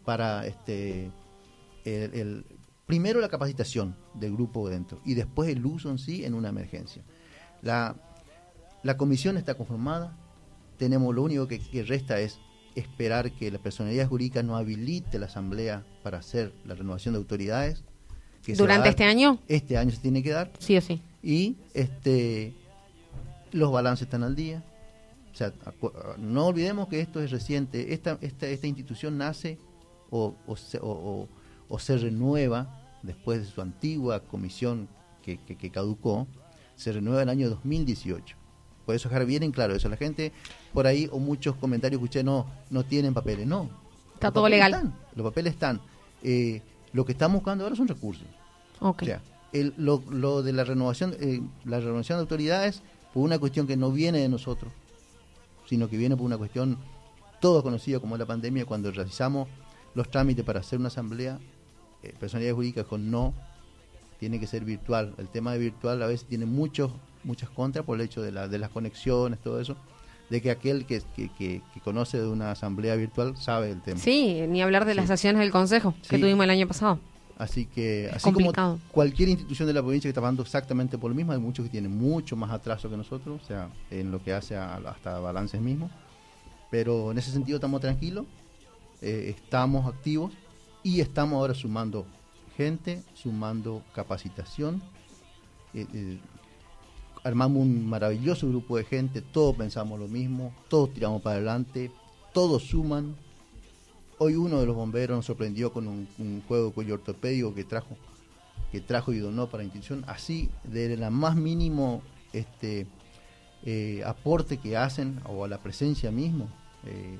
para 0.05 0.45
este 0.47 1.11
el, 1.85 2.45
primero 2.85 3.21
la 3.21 3.29
capacitación 3.29 3.95
del 4.13 4.33
grupo 4.33 4.69
dentro 4.69 4.99
y 5.05 5.13
después 5.13 5.49
el 5.49 5.65
uso 5.65 5.89
en 5.89 5.97
sí 5.97 6.25
en 6.25 6.33
una 6.33 6.49
emergencia. 6.49 7.03
La, 7.61 7.95
la 8.83 8.97
comisión 8.97 9.37
está 9.37 9.53
conformada, 9.53 10.17
tenemos 10.77 11.13
lo 11.13 11.23
único 11.23 11.47
que, 11.47 11.59
resta 11.87 12.19
es 12.19 12.39
esperar 12.75 13.31
que 13.31 13.51
la 13.51 13.59
personalidad 13.59 14.07
jurídica 14.07 14.43
no 14.43 14.57
habilite 14.57 15.19
la 15.19 15.27
asamblea 15.27 15.85
para 16.03 16.17
hacer 16.17 16.53
la 16.65 16.75
renovación 16.75 17.13
de 17.13 17.19
autoridades. 17.19 17.83
¿Durante 18.57 18.89
este 18.89 19.03
año? 19.03 19.39
Este 19.47 19.77
año 19.77 19.91
se 19.91 19.99
tiene 19.99 20.23
que 20.23 20.31
dar. 20.31 20.51
Sí 20.57 20.75
o 20.77 20.81
sí. 20.81 21.01
Y 21.21 21.57
este 21.73 22.55
los 23.51 23.71
balances 23.71 24.07
están 24.07 24.23
al 24.23 24.35
día. 24.35 24.63
O 25.31 25.35
sea, 25.35 25.53
no 26.17 26.47
olvidemos 26.47 26.87
que 26.87 26.99
esto 26.99 27.21
es 27.21 27.31
reciente. 27.31 27.93
Esta, 27.93 28.17
esta, 28.21 28.47
esta 28.47 28.67
institución 28.67 29.17
nace 29.17 29.57
o, 30.11 30.35
o, 30.45 30.55
se, 30.55 30.77
o, 30.79 31.27
o, 31.67 31.79
se 31.79 31.97
renueva 31.97 32.99
después 33.01 33.41
de 33.41 33.47
su 33.47 33.61
antigua 33.61 34.19
comisión 34.19 34.87
que, 35.23 35.37
que, 35.37 35.71
caducó, 35.71 36.27
se 36.75 36.91
renueva 36.91 37.23
en 37.23 37.29
el 37.29 37.31
año 37.31 37.49
2018. 37.49 38.35
Por 38.85 38.95
eso 38.95 39.09
dejar 39.09 39.25
bien 39.25 39.43
en 39.43 39.51
claro 39.51 39.73
eso. 39.73 39.89
La 39.89 39.97
gente 39.97 40.31
por 40.73 40.85
ahí 40.85 41.07
o 41.11 41.19
muchos 41.19 41.55
comentarios 41.55 41.99
que 41.99 42.05
escuché 42.05 42.23
no, 42.23 42.45
no 42.69 42.83
tienen 42.83 43.13
papeles. 43.13 43.47
No. 43.47 43.69
Está 44.13 44.31
todo 44.31 44.49
legal. 44.49 44.73
Están, 44.73 44.93
los 45.15 45.25
papeles 45.25 45.53
están. 45.53 45.81
Eh, 46.23 46.61
lo 46.93 47.05
que 47.05 47.13
estamos 47.13 47.35
buscando 47.35 47.63
ahora 47.63 47.75
son 47.75 47.87
recursos. 47.87 48.27
Okay. 48.79 49.07
O 49.07 49.11
sea, 49.11 49.21
el, 49.53 49.73
lo, 49.77 50.03
lo, 50.09 50.43
de 50.43 50.53
la 50.53 50.63
renovación, 50.63 51.15
eh, 51.19 51.41
la 51.65 51.79
renovación 51.79 52.17
de 52.17 52.21
autoridades, 52.21 52.81
por 53.13 53.23
una 53.23 53.39
cuestión 53.39 53.67
que 53.67 53.77
no 53.77 53.91
viene 53.91 54.19
de 54.19 54.29
nosotros, 54.29 54.73
sino 55.67 55.87
que 55.89 55.97
viene 55.97 56.17
por 56.17 56.25
una 56.25 56.37
cuestión 56.37 56.77
todo 57.39 57.63
conocida 57.63 57.99
como 57.99 58.17
la 58.17 58.25
pandemia, 58.25 58.65
cuando 58.65 58.91
realizamos 58.91 59.47
los 59.93 60.09
trámites 60.09 60.45
para 60.45 60.59
hacer 60.59 60.79
una 60.79 60.87
asamblea, 60.87 61.39
eh, 62.03 62.13
personalidad 62.19 62.55
jurídica 62.55 62.83
con 62.83 63.11
no, 63.11 63.33
tiene 64.19 64.39
que 64.39 64.47
ser 64.47 64.63
virtual. 64.65 65.15
El 65.17 65.27
tema 65.29 65.53
de 65.53 65.59
virtual 65.59 66.01
a 66.01 66.07
veces 66.07 66.27
tiene 66.27 66.45
muchos 66.45 66.91
muchas 67.23 67.49
contras 67.49 67.85
por 67.85 67.99
el 67.99 68.05
hecho 68.05 68.21
de, 68.21 68.31
la, 68.31 68.47
de 68.47 68.57
las 68.57 68.69
conexiones, 68.69 69.39
todo 69.39 69.59
eso, 69.59 69.77
de 70.29 70.41
que 70.41 70.51
aquel 70.51 70.85
que, 70.85 71.01
que, 71.15 71.61
conoce 71.83 72.19
de 72.19 72.27
una 72.27 72.51
asamblea 72.51 72.95
virtual 72.95 73.35
sabe 73.37 73.71
el 73.71 73.81
tema. 73.81 73.99
Sí, 73.99 74.41
ni 74.47 74.61
hablar 74.61 74.85
de 74.85 74.95
las 74.95 75.07
sesiones 75.07 75.41
del 75.41 75.51
Consejo 75.51 75.93
que 76.07 76.17
tuvimos 76.17 76.43
el 76.43 76.49
año 76.49 76.67
pasado. 76.67 76.99
Así 77.37 77.65
que, 77.65 78.09
así 78.13 78.31
como 78.31 78.51
cualquier 78.91 79.29
institución 79.29 79.67
de 79.67 79.73
la 79.73 79.81
provincia 79.81 80.07
que 80.07 80.11
está 80.11 80.21
pagando 80.21 80.43
exactamente 80.43 80.99
por 80.99 81.09
lo 81.09 81.15
mismo, 81.15 81.31
hay 81.31 81.39
muchos 81.39 81.65
que 81.65 81.71
tienen 81.71 81.97
mucho 81.97 82.35
más 82.35 82.51
atraso 82.51 82.87
que 82.87 82.95
nosotros, 82.95 83.41
o 83.41 83.45
sea, 83.45 83.69
en 83.89 84.11
lo 84.11 84.23
que 84.23 84.31
hace 84.31 84.55
hasta 84.55 85.19
balances 85.19 85.59
mismos. 85.59 85.89
Pero 86.69 87.11
en 87.11 87.17
ese 87.17 87.31
sentido 87.31 87.57
estamos 87.57 87.81
tranquilos, 87.81 88.25
eh, 89.01 89.33
estamos 89.35 89.91
activos 89.91 90.31
y 90.83 91.01
estamos 91.01 91.37
ahora 91.37 91.55
sumando 91.55 92.05
gente, 92.55 93.03
sumando 93.15 93.83
capacitación. 93.95 94.81
Eh, 95.73 95.87
eh, 95.91 96.19
armamos 97.23 97.63
un 97.63 97.87
maravilloso 97.87 98.47
grupo 98.47 98.77
de 98.77 98.83
gente, 98.83 99.21
todos 99.21 99.55
pensamos 99.55 99.99
lo 99.99 100.07
mismo, 100.07 100.53
todos 100.69 100.93
tiramos 100.93 101.21
para 101.21 101.37
adelante, 101.37 101.91
todos 102.33 102.63
suman, 102.63 103.15
Hoy 104.23 104.35
uno 104.35 104.59
de 104.59 104.67
los 104.67 104.75
bomberos 104.75 105.17
nos 105.17 105.25
sorprendió 105.25 105.73
con 105.73 105.87
un, 105.87 106.43
juego 106.47 106.67
de 106.67 106.73
cuello 106.73 106.93
ortopédico 106.93 107.55
que 107.55 107.63
trajo 107.63 107.97
que 108.71 108.79
trajo 108.79 109.11
y 109.13 109.17
donó 109.17 109.47
para 109.47 109.63
la 109.63 109.63
institución, 109.63 110.05
así 110.07 110.51
de 110.63 110.95
la 110.95 111.09
más 111.09 111.35
mínimo 111.35 112.03
este 112.31 112.85
aporte 114.05 114.57
que 114.57 114.77
hacen 114.77 115.21
o 115.25 115.43
a 115.43 115.47
la 115.47 115.57
presencia 115.57 116.11
mismo, 116.11 116.49
eh, 116.85 117.17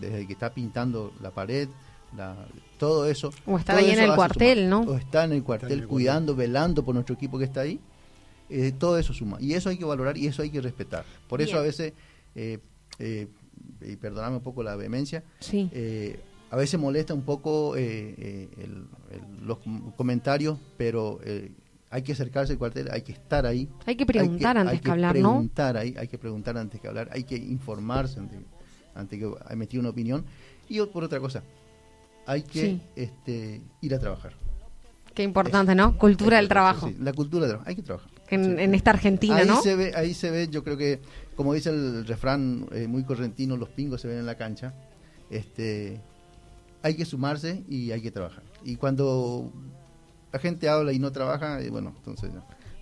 desde 0.00 0.26
que 0.26 0.32
está 0.32 0.52
pintando 0.52 1.12
la 1.20 1.30
pared, 1.30 1.68
todo 2.78 3.06
eso. 3.06 3.30
O 3.46 3.58
está 3.58 3.76
ahí 3.76 3.90
en 3.90 4.00
el 4.00 4.14
cuartel, 4.14 4.68
¿no? 4.68 4.80
O 4.82 4.96
está 4.96 5.24
en 5.24 5.32
el 5.32 5.42
cuartel 5.42 5.86
cuidando, 5.86 6.34
velando 6.34 6.84
por 6.84 6.94
nuestro 6.94 7.14
equipo 7.14 7.38
que 7.38 7.44
está 7.44 7.60
ahí. 7.60 7.80
Eh, 8.48 8.72
todo 8.78 8.98
eso 8.98 9.12
suma. 9.12 9.38
Y 9.40 9.54
eso 9.54 9.68
hay 9.68 9.76
que 9.76 9.84
valorar 9.84 10.16
y 10.16 10.26
eso 10.26 10.42
hay 10.42 10.50
que 10.50 10.60
respetar. 10.60 11.04
Por 11.28 11.42
eso 11.42 11.58
a 11.58 11.62
veces, 11.62 11.92
y 12.34 13.96
perdoname 13.96 14.36
un 14.36 14.42
poco 14.42 14.62
la 14.62 14.76
vehemencia, 14.76 15.24
sí 15.40 15.70
a 16.50 16.56
veces 16.56 16.78
molesta 16.78 17.14
un 17.14 17.22
poco 17.22 17.76
eh, 17.76 18.14
eh, 18.18 18.68
los 19.42 19.58
comentarios, 19.96 20.58
pero 20.76 21.20
eh, 21.24 21.52
hay 21.90 22.02
que 22.02 22.12
acercarse 22.12 22.52
al 22.52 22.58
cuartel, 22.58 22.88
hay 22.90 23.02
que 23.02 23.12
estar 23.12 23.46
ahí. 23.46 23.68
Hay 23.84 23.96
que 23.96 24.06
preguntar 24.06 24.56
antes 24.56 24.80
que, 24.80 24.90
hablar, 24.90 25.12
preguntar 25.12 25.76
Ahí, 25.76 25.94
hay 25.98 26.08
que 26.08 26.18
preguntar 26.18 26.56
antes 26.56 26.80
que 26.80 26.88
hablar, 26.88 27.08
hay 27.12 27.24
que 27.24 27.36
informarse 27.36 28.20
antes, 28.20 28.38
antes 28.96 29.18
que 29.18 29.30
emitir 29.50 29.80
una 29.80 29.90
opinión. 29.90 30.24
Y 30.68 30.80
por 30.86 31.04
otra 31.04 31.20
cosa, 31.20 31.42
hay 32.26 32.42
que 32.42 32.80
este, 32.96 33.60
ir 33.80 33.94
a 33.94 33.98
trabajar. 33.98 34.32
Qué 35.14 35.22
importante, 35.22 35.74
¿no? 35.74 35.96
Cultura 35.96 36.36
del 36.38 36.48
trabajo. 36.48 36.90
la 36.98 37.12
cultura 37.12 37.46
del 37.46 37.52
trabajo, 37.52 37.68
hay 37.68 37.76
que 37.76 37.82
trabajar. 37.82 38.10
En, 38.28 38.74
esta 38.74 38.90
Argentina, 38.90 39.36
ahí 39.36 39.46
¿no? 39.46 39.62
Se 39.62 39.76
ve, 39.76 39.92
ahí 39.94 40.12
se 40.12 40.30
ve, 40.30 40.48
yo 40.48 40.64
creo 40.64 40.76
que, 40.76 41.00
como 41.36 41.54
dice 41.54 41.70
el 41.70 42.06
refrán 42.06 42.66
muy 42.88 43.04
correntino, 43.04 43.56
los 43.56 43.68
pingos 43.68 44.00
se 44.00 44.08
ven 44.08 44.18
en 44.18 44.26
la 44.26 44.34
cancha. 44.34 44.74
Este, 45.30 46.00
hay 46.82 46.94
que 46.94 47.04
sumarse 47.04 47.64
y 47.68 47.92
hay 47.92 48.00
que 48.00 48.10
trabajar. 48.10 48.42
Y 48.64 48.76
cuando 48.76 49.52
la 50.32 50.38
gente 50.38 50.68
habla 50.68 50.92
y 50.92 50.98
no 50.98 51.10
trabaja, 51.12 51.60
eh, 51.60 51.70
bueno, 51.70 51.94
entonces 51.96 52.30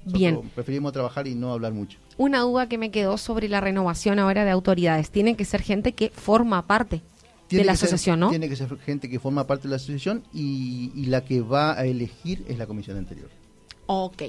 Bien. 0.04 0.40
preferimos 0.54 0.92
trabajar 0.92 1.26
y 1.26 1.34
no 1.34 1.52
hablar 1.52 1.72
mucho. 1.72 1.98
Una 2.16 2.40
duda 2.40 2.68
que 2.68 2.78
me 2.78 2.90
quedó 2.90 3.18
sobre 3.18 3.48
la 3.48 3.60
renovación 3.60 4.18
ahora 4.18 4.44
de 4.44 4.50
autoridades. 4.50 5.10
Tiene 5.10 5.36
que 5.36 5.44
ser 5.44 5.62
gente 5.62 5.92
que 5.92 6.10
forma 6.10 6.66
parte 6.66 7.02
de 7.50 7.64
la 7.64 7.72
asociación, 7.72 8.20
¿no? 8.20 8.30
Tiene 8.30 8.48
que 8.48 8.56
ser 8.56 8.76
gente 8.78 9.08
que 9.08 9.18
forma 9.18 9.46
parte 9.46 9.64
de 9.64 9.70
la 9.70 9.76
asociación 9.76 10.24
y, 10.32 11.06
la 11.06 11.24
que 11.24 11.40
va 11.40 11.78
a 11.78 11.84
elegir 11.84 12.44
es 12.48 12.58
la 12.58 12.66
comisión 12.66 12.96
anterior. 12.96 13.28
Ok, 13.86 14.22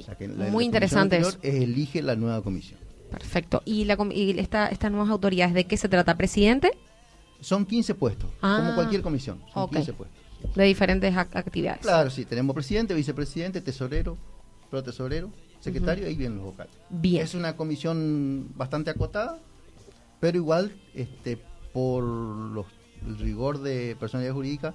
muy 0.50 0.64
interesante 0.64 1.16
eso. 1.16 1.38
elige 1.42 2.02
la 2.02 2.14
nueva 2.14 2.42
comisión. 2.42 2.78
Perfecto. 3.10 3.62
¿Y, 3.64 3.84
la, 3.84 3.96
y 4.12 4.38
esta, 4.38 4.68
estas 4.68 4.90
nuevas 4.90 5.10
autoridades 5.10 5.54
de 5.54 5.64
qué 5.64 5.76
se 5.76 5.88
trata? 5.88 6.16
¿Presidente? 6.16 6.72
Son 7.40 7.64
15 7.64 7.94
puestos, 7.94 8.30
como 8.40 8.52
ah, 8.52 8.72
cualquier 8.74 9.02
comisión. 9.02 9.40
Son 9.52 9.68
15 9.68 9.92
puestos. 9.92 10.18
De 10.54 10.64
diferentes 10.64 11.16
actividades. 11.16 11.80
Claro, 11.80 12.10
sí. 12.10 12.24
Tenemos 12.24 12.54
presidente, 12.54 12.94
vicepresidente, 12.94 13.60
tesorero, 13.60 14.18
protesorero, 14.70 15.30
secretario, 15.66 16.04
y 16.04 16.08
ahí 16.08 16.16
vienen 16.16 16.38
los 16.38 16.46
vocales. 16.46 16.72
Bien. 16.90 17.22
Es 17.22 17.34
una 17.34 17.56
comisión 17.56 18.48
bastante 18.56 18.90
acotada, 18.90 19.38
pero 20.20 20.36
igual, 20.36 20.72
este, 20.94 21.38
por 21.72 22.02
los, 22.02 22.66
el 23.06 23.18
rigor 23.18 23.60
de 23.60 23.96
personalidad 23.98 24.34
jurídica, 24.34 24.74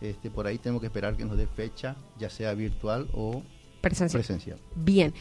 este, 0.00 0.30
por 0.30 0.46
ahí 0.46 0.58
tenemos 0.58 0.80
que 0.80 0.86
esperar 0.86 1.16
que 1.16 1.24
nos 1.24 1.36
dé 1.36 1.46
fecha, 1.46 1.96
ya 2.18 2.30
sea 2.30 2.54
virtual 2.54 3.08
o 3.12 3.42
presencial. 3.80 4.20
presencial. 4.20 4.58
Bien 4.74 5.12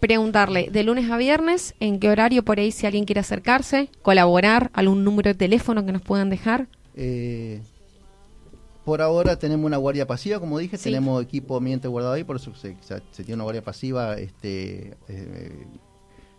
preguntarle 0.00 0.68
de 0.70 0.84
lunes 0.84 1.10
a 1.10 1.16
viernes 1.16 1.74
en 1.80 1.98
qué 1.98 2.08
horario 2.10 2.44
por 2.44 2.58
ahí 2.58 2.70
si 2.70 2.86
alguien 2.86 3.04
quiere 3.04 3.20
acercarse, 3.20 3.90
colaborar, 4.02 4.70
algún 4.72 5.04
número 5.04 5.30
de 5.30 5.34
teléfono 5.34 5.84
que 5.84 5.92
nos 5.92 6.02
puedan 6.02 6.30
dejar. 6.30 6.68
Eh, 6.94 7.62
por 8.88 9.02
ahora 9.02 9.38
tenemos 9.38 9.66
una 9.66 9.76
guardia 9.76 10.06
pasiva, 10.06 10.40
como 10.40 10.58
dije, 10.58 10.78
tenemos 10.78 11.22
equipo 11.22 11.58
ambiente 11.58 11.88
guardado 11.88 12.14
ahí, 12.14 12.24
por 12.24 12.36
eso 12.36 12.54
se, 12.54 12.74
tiene 13.16 13.34
una 13.34 13.44
guardia 13.44 13.62
pasiva 13.62 14.14
este, 14.14 14.96
eh, 15.08 15.66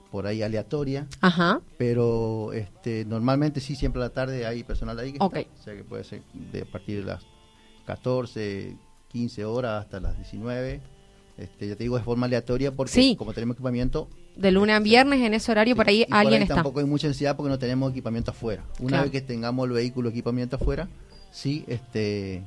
por 0.09 0.25
ahí 0.25 0.41
aleatoria. 0.41 1.05
Ajá. 1.21 1.61
Pero 1.77 2.51
este, 2.53 3.05
normalmente 3.05 3.61
sí, 3.61 3.75
siempre 3.75 4.01
a 4.01 4.05
la 4.05 4.13
tarde 4.13 4.47
hay 4.47 4.63
personal 4.63 4.97
ahí. 4.97 5.11
Que 5.11 5.19
o 5.19 5.31
sea 5.63 5.75
que 5.75 5.83
puede 5.83 6.03
ser 6.03 6.23
de 6.51 6.63
a 6.63 6.65
partir 6.65 7.01
de 7.01 7.11
las 7.11 7.23
14, 7.85 8.75
15 9.09 9.45
horas 9.45 9.83
hasta 9.83 9.99
las 9.99 10.15
19 10.15 10.81
este, 11.37 11.67
ya 11.67 11.75
te 11.75 11.83
digo, 11.83 11.97
de 11.97 12.03
forma 12.03 12.25
aleatoria 12.25 12.71
porque 12.71 13.15
como 13.15 13.33
tenemos 13.33 13.55
equipamiento... 13.57 14.09
De 14.35 14.51
lunes 14.51 14.73
a 14.73 14.77
este, 14.77 14.89
viernes 14.89 15.21
en 15.21 15.35
ese 15.35 15.51
horario 15.51 15.75
por 15.75 15.87
ahí 15.87 16.05
alguien 16.09 16.41
está. 16.41 16.55
Tampoco 16.55 16.79
hay 16.79 16.85
mucha 16.85 17.07
ansiedad 17.07 17.35
porque 17.35 17.49
no 17.49 17.59
tenemos 17.59 17.91
equipamiento 17.91 18.31
afuera. 18.31 18.65
Una 18.79 19.03
vez 19.03 19.11
que 19.11 19.21
tengamos 19.21 19.67
el 19.67 19.73
vehículo 19.73 20.09
equipamiento 20.09 20.55
afuera, 20.55 20.89
sí, 21.31 21.65
este, 21.67 22.43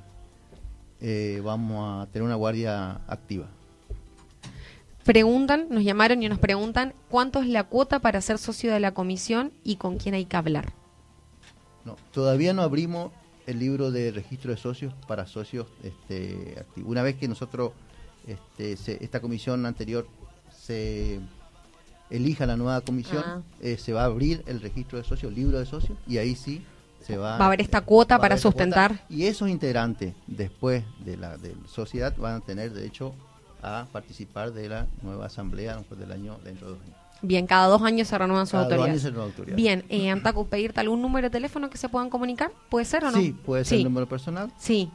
eh, 1.00 1.40
vamos 1.44 2.02
a 2.02 2.10
tener 2.12 2.24
una 2.24 2.36
guardia 2.36 3.00
activa. 3.06 3.48
Preguntan, 5.04 5.66
nos 5.68 5.82
llamaron 5.82 6.22
y 6.22 6.28
nos 6.28 6.38
preguntan 6.38 6.94
cuánto 7.08 7.40
es 7.40 7.48
la 7.48 7.64
cuota 7.64 7.98
para 7.98 8.20
ser 8.20 8.38
socio 8.38 8.72
de 8.72 8.78
la 8.78 8.94
comisión 8.94 9.52
y 9.64 9.76
con 9.76 9.98
quién 9.98 10.14
hay 10.14 10.26
que 10.26 10.36
hablar. 10.36 10.72
No, 11.84 11.96
todavía 12.12 12.52
no 12.52 12.62
abrimos 12.62 13.10
el 13.46 13.58
libro 13.58 13.90
de 13.90 14.12
registro 14.12 14.52
de 14.52 14.56
socios 14.56 14.94
para 15.08 15.26
socios 15.26 15.66
este, 15.82 16.54
activos. 16.60 16.88
Una 16.88 17.02
vez 17.02 17.16
que 17.16 17.26
nosotros 17.26 17.72
este, 18.26 18.76
esta 19.04 19.20
comisión 19.20 19.66
anterior 19.66 20.06
se 20.56 21.18
elija 22.10 22.46
la 22.46 22.56
nueva 22.56 22.80
comisión, 22.82 23.24
ah. 23.26 23.42
eh, 23.60 23.76
se 23.78 23.92
va 23.92 24.02
a 24.02 24.04
abrir 24.04 24.44
el 24.46 24.60
registro 24.60 24.98
de 24.98 25.04
socios, 25.04 25.30
el 25.30 25.36
libro 25.36 25.58
de 25.58 25.66
socios, 25.66 25.98
y 26.06 26.18
ahí 26.18 26.36
sí 26.36 26.62
se 27.02 27.16
va, 27.16 27.38
va 27.38 27.44
a 27.44 27.46
haber 27.48 27.60
esta 27.60 27.80
cuota 27.82 28.18
para 28.18 28.36
sustentar. 28.36 29.04
y 29.08 29.24
esos 29.24 29.48
integrantes, 29.48 30.14
después 30.26 30.84
de 31.04 31.16
la 31.16 31.36
de 31.36 31.54
sociedad, 31.66 32.14
van 32.16 32.36
a 32.36 32.40
tener 32.40 32.72
derecho 32.72 33.14
a 33.62 33.86
participar 33.92 34.52
de 34.52 34.68
la 34.68 34.86
nueva 35.02 35.26
asamblea 35.26 35.76
después 35.76 35.98
del 36.00 36.12
año 36.12 36.38
dentro 36.44 36.68
de 36.68 36.72
dos 36.74 36.82
años. 36.82 36.96
Bien, 37.24 37.46
cada 37.46 37.68
dos 37.68 37.82
años 37.82 38.08
se 38.08 38.18
renuevan 38.18 38.46
sus 38.48 38.54
autoridades. 38.54 39.54
Bien, 39.54 39.84
eh, 39.88 40.10
Antacu, 40.10 40.48
pedirte 40.48 40.80
algún 40.80 41.00
número 41.00 41.28
de 41.28 41.30
teléfono 41.30 41.70
que 41.70 41.78
se 41.78 41.88
puedan 41.88 42.10
comunicar, 42.10 42.50
¿puede 42.68 42.84
ser 42.84 43.04
o 43.04 43.12
no? 43.12 43.18
Sí, 43.18 43.32
puede 43.32 43.64
ser 43.64 43.78
el 43.78 43.84
número 43.84 44.08
personal. 44.08 44.52
Sí. 44.58 44.90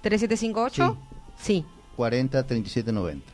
3758. 0.00 0.96
Sí. 1.38 1.66
40 1.96 2.46
37 2.46 2.92
90. 2.92 3.26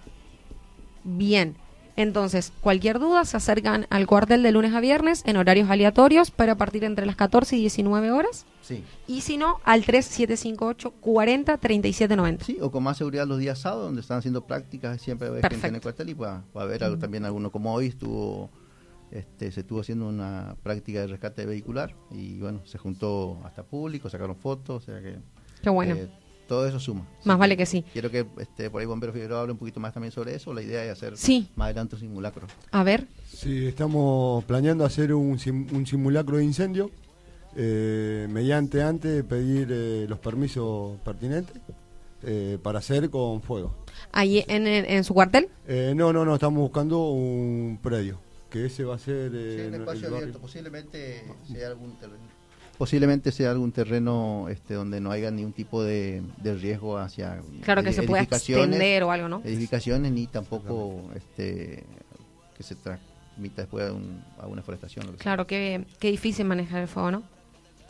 Bien. 1.04 1.56
Entonces, 1.96 2.52
cualquier 2.61 2.98
duda 2.98 3.24
se 3.24 3.37
acercan 3.37 3.87
al 3.90 4.07
cuartel 4.07 4.42
de 4.42 4.52
lunes 4.52 4.74
a 4.74 4.81
viernes 4.81 5.22
en 5.26 5.37
horarios 5.37 5.68
aleatorios 5.70 6.31
para 6.31 6.57
partir 6.57 6.85
entre 6.85 7.07
las 7.07 7.16
14 7.16 7.57
y 7.57 7.61
19 7.61 8.11
horas. 8.11 8.46
Sí. 8.62 8.85
Y 9.07 9.20
si 9.22 9.37
no, 9.37 9.61
al 9.64 9.85
3758 9.85 10.90
40 11.00 11.59
37 11.59 12.16
90. 12.16 12.44
Sí, 12.44 12.59
o 12.61 12.70
con 12.70 12.83
más 12.83 12.96
seguridad 12.96 13.26
los 13.26 13.38
días 13.38 13.59
sábados, 13.59 13.87
donde 13.87 14.00
están 14.00 14.18
haciendo 14.18 14.46
prácticas, 14.46 15.00
siempre 15.00 15.28
va 15.28 15.37
a 15.37 15.38
haber 15.38 15.50
gente 15.50 15.66
en 15.66 15.74
el 15.74 15.81
cuartel 15.81 16.09
y 16.09 16.14
va, 16.14 16.44
a 16.55 16.61
haber 16.61 16.98
también 16.98 17.24
alguno 17.24 17.50
como 17.50 17.74
hoy 17.74 17.87
estuvo 17.87 18.50
este, 19.12 19.52
se 19.52 19.61
estuvo 19.61 19.81
haciendo 19.81 20.09
una 20.09 20.57
práctica 20.62 21.00
de 21.00 21.07
rescate 21.07 21.44
vehicular 21.44 21.94
y 22.11 22.38
bueno, 22.38 22.62
se 22.64 22.78
juntó 22.78 23.42
hasta 23.44 23.62
público, 23.62 24.09
sacaron 24.09 24.37
fotos, 24.37 24.83
o 24.83 24.87
sea 24.87 25.02
que... 25.02 25.18
Qué 25.62 25.68
bueno. 25.68 25.94
Eh, 25.94 26.09
todo 26.48 26.66
eso 26.66 26.78
suma. 26.81 27.07
Más 27.24 27.38
vale 27.38 27.57
que 27.57 27.66
sí. 27.66 27.85
Quiero 27.92 28.11
que 28.11 28.26
este, 28.38 28.70
por 28.70 28.81
ahí 28.81 28.87
Bombero 28.87 29.12
Figueroa 29.12 29.40
hable 29.40 29.52
un 29.52 29.59
poquito 29.59 29.81
más 29.81 29.92
también 29.94 30.12
sobre 30.12 30.35
eso. 30.35 30.52
La 30.52 30.62
idea 30.62 30.85
es 30.85 30.90
hacer 30.90 31.12
más 31.57 31.66
adelante 31.66 31.96
un 31.96 32.00
simulacro. 32.00 32.46
A 32.70 32.85
ver. 32.85 33.07
Sí, 33.26 33.66
estamos 33.66 34.44
planeando 34.44 34.85
hacer 34.85 35.14
un, 35.14 35.38
un 35.72 35.87
simulacro 35.87 36.37
de 36.37 36.44
incendio. 36.44 36.90
Eh, 37.55 38.26
mediante 38.31 38.83
antes 38.83 39.22
pedir 39.24 39.68
eh, 39.70 40.07
los 40.09 40.18
permisos 40.18 40.98
pertinentes 41.00 41.55
eh, 42.22 42.59
para 42.62 42.78
hacer 42.78 43.11
con 43.11 43.42
fuego. 43.42 43.74
¿Ahí 44.11 44.42
en, 44.48 44.66
en, 44.66 45.05
su 45.05 45.12
cuartel? 45.12 45.48
no, 45.94 46.12
no, 46.12 46.24
no, 46.24 46.35
estamos 46.35 46.61
buscando 46.61 47.11
un 47.11 47.78
predio, 47.83 48.20
que 48.48 48.66
ese 48.66 48.85
va 48.85 48.94
a 48.94 48.98
ser... 48.98 49.33
Sí, 49.33 49.66
un 49.68 49.74
espacio 49.74 50.09
abierto, 50.09 50.38
posiblemente 50.38 51.24
sea 51.50 51.68
algún 51.68 51.96
posiblemente 52.78 53.32
sea 53.32 53.50
algún 53.50 53.72
terreno 53.72 54.46
este, 54.48 54.74
donde 54.74 55.00
no 55.00 55.11
haya 55.11 55.30
ningún 55.30 55.52
tipo 55.52 55.82
de, 55.82 56.22
riesgo 56.42 56.98
hacia 56.98 57.40
claro 57.62 57.82
que 57.82 57.92
se 57.92 58.02
pueda 58.02 58.22
extender 58.22 59.02
o 59.02 59.11
algo 59.11 59.28
no 59.28 59.42
edificaciones 59.44 60.12
ni 60.12 60.26
tampoco 60.26 61.02
este 61.14 61.85
que 62.56 62.62
se 62.62 62.74
transmita 62.74 63.62
después 63.62 63.92
a, 64.38 64.46
una 64.46 64.62
forestación 64.62 65.06
claro 65.18 65.46
que, 65.46 65.85
difícil 66.00 66.46
manejar 66.46 66.82
el 66.82 66.88
fuego 66.88 67.11
no 67.11 67.22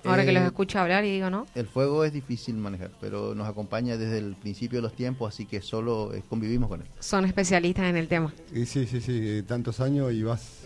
Ahora 0.05 0.25
que 0.25 0.33
los 0.33 0.43
Eh, 0.43 0.47
escucho 0.47 0.79
hablar 0.79 1.05
y 1.05 1.13
digo, 1.13 1.31
¿no? 1.31 1.47
El 1.55 1.67
fuego 1.67 2.05
es 2.05 2.13
difícil 2.13 2.57
manejar, 2.57 2.91
pero 3.01 3.35
nos 3.35 3.49
acompaña 3.49 3.97
desde 3.97 4.19
el 4.19 4.35
principio 4.35 4.79
de 4.79 4.83
los 4.83 4.95
tiempos, 4.95 5.33
así 5.33 5.47
que 5.47 5.63
solo 5.63 6.13
eh, 6.13 6.23
convivimos 6.29 6.69
con 6.69 6.83
él. 6.83 6.89
Son 6.99 7.25
especialistas 7.25 7.85
en 7.85 7.97
el 7.97 8.09
tema. 8.09 8.33
Y 8.53 8.67
sí, 8.67 8.87
sí, 8.87 9.01
sí, 9.01 9.21
eh, 9.23 9.43
tantos 9.47 9.81
años 9.81 10.13
y 10.13 10.23
vas. 10.23 10.65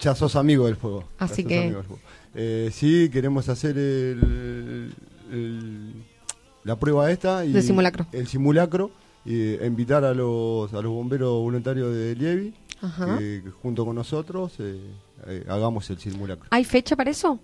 Ya 0.00 0.14
sos 0.14 0.36
amigo 0.36 0.66
del 0.66 0.76
fuego. 0.76 1.04
Así 1.18 1.44
que- 1.44 1.58
amigo 1.60 1.76
del 1.78 1.86
fuego. 1.86 2.02
Eh, 2.34 2.70
sí, 2.72 3.08
queremos 3.10 3.48
hacer 3.48 3.76
el, 3.78 4.94
el- 5.32 5.92
la 6.64 6.76
prueba 6.78 7.10
esta. 7.10 7.44
Y 7.44 7.52
De 7.52 7.62
simulacro. 7.62 8.06
El 8.12 8.26
simulacro. 8.28 8.90
Y 9.24 9.54
eh, 9.54 9.66
invitar 9.66 10.04
a 10.04 10.14
los, 10.14 10.72
a 10.72 10.80
los 10.80 10.92
bomberos 10.92 11.30
voluntarios 11.40 11.94
de 11.94 12.14
Lievi 12.14 12.54
Ajá. 12.80 13.18
que, 13.18 13.42
que 13.44 13.50
junto 13.50 13.84
con 13.84 13.96
nosotros 13.96 14.52
eh, 14.58 14.78
eh, 15.26 15.44
hagamos 15.48 15.90
el 15.90 15.98
simulacro. 15.98 16.46
¿Hay 16.50 16.64
fecha 16.64 16.94
para 16.96 17.10
eso? 17.10 17.38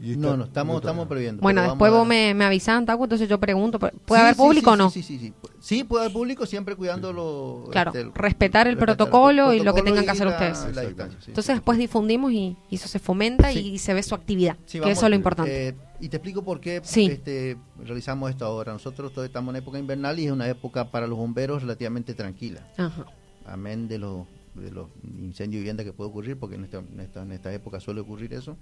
No, 0.00 0.36
no, 0.36 0.44
estamos, 0.44 0.76
estamos 0.76 1.06
previendo. 1.08 1.42
Bueno, 1.42 1.62
después 1.62 1.90
vos 1.92 2.06
me, 2.06 2.34
me 2.34 2.44
avisás, 2.44 2.84
Taco, 2.84 3.04
entonces 3.04 3.28
yo 3.28 3.38
pregunto, 3.40 3.78
¿puede 3.78 3.92
Sí, 4.06 4.14
haber 4.14 4.34
sí, 4.34 4.38
público 4.40 4.70
sí, 4.70 4.74
o 4.74 4.76
no? 4.76 4.90
Sí, 4.90 5.02
sí, 5.02 5.18
sí. 5.18 5.32
Sí, 5.58 5.84
puede 5.84 6.04
haber 6.04 6.12
público 6.12 6.46
siempre 6.46 6.76
cuidando 6.76 7.12
lo... 7.12 7.68
Claro, 7.72 7.92
este, 7.94 8.10
respetar 8.14 8.68
el 8.68 8.76
protocolo 8.76 9.52
y 9.52 9.60
lo 9.60 9.74
que 9.74 9.82
tengan 9.82 10.04
que 10.04 10.10
hacer 10.10 10.26
la- 10.26 10.32
ustedes. 10.32 10.74
la 10.76 10.82
distancia, 10.82 11.18
sí. 11.20 11.30
Entonces 11.30 11.56
después 11.56 11.78
difundimos 11.78 12.32
y, 12.32 12.56
y 12.70 12.74
eso 12.76 12.88
se 12.88 12.98
fomenta 12.98 13.50
Sí. 13.52 13.58
y 13.74 13.78
se 13.78 13.94
ve 13.94 14.02
su 14.02 14.14
actividad, 14.14 14.56
Sí, 14.66 14.72
que 14.78 14.80
vamos, 14.80 14.98
eso 14.98 15.06
es 15.06 15.10
lo 15.10 15.16
importante. 15.16 15.68
eh, 15.68 15.74
y 16.00 16.08
te 16.08 16.18
explico 16.18 16.42
por 16.42 16.60
qué 16.60 16.80
Sí. 16.84 17.06
este, 17.06 17.56
realizamos 17.82 18.30
esto 18.30 18.44
ahora. 18.44 18.72
Nosotros 18.72 19.12
todavía 19.12 19.28
estamos 19.28 19.54
en 19.54 19.62
época 19.62 19.78
invernal 19.78 20.18
y 20.20 20.26
es 20.26 20.32
una 20.32 20.48
época 20.48 20.90
para 20.90 21.06
los 21.06 21.16
bomberos 21.18 21.62
relativamente 21.62 22.14
tranquila. 22.14 22.66
Ajá. 22.76 23.06
amén 23.46 23.88
de 23.88 23.98
los, 23.98 24.26
de 24.54 24.70
los 24.72 24.88
incendios 25.18 25.58
de 25.58 25.58
vivienda 25.60 25.84
que 25.84 25.92
puede 25.92 26.10
ocurrir, 26.10 26.36
porque 26.38 26.56
en 26.56 26.64
esta, 26.64 26.78
en 26.78 27.00
esta, 27.00 27.22
en 27.22 27.32
esta 27.32 27.52
época 27.52 27.80
suele 27.80 28.00
ocurrir 28.00 28.34
eso. 28.34 28.56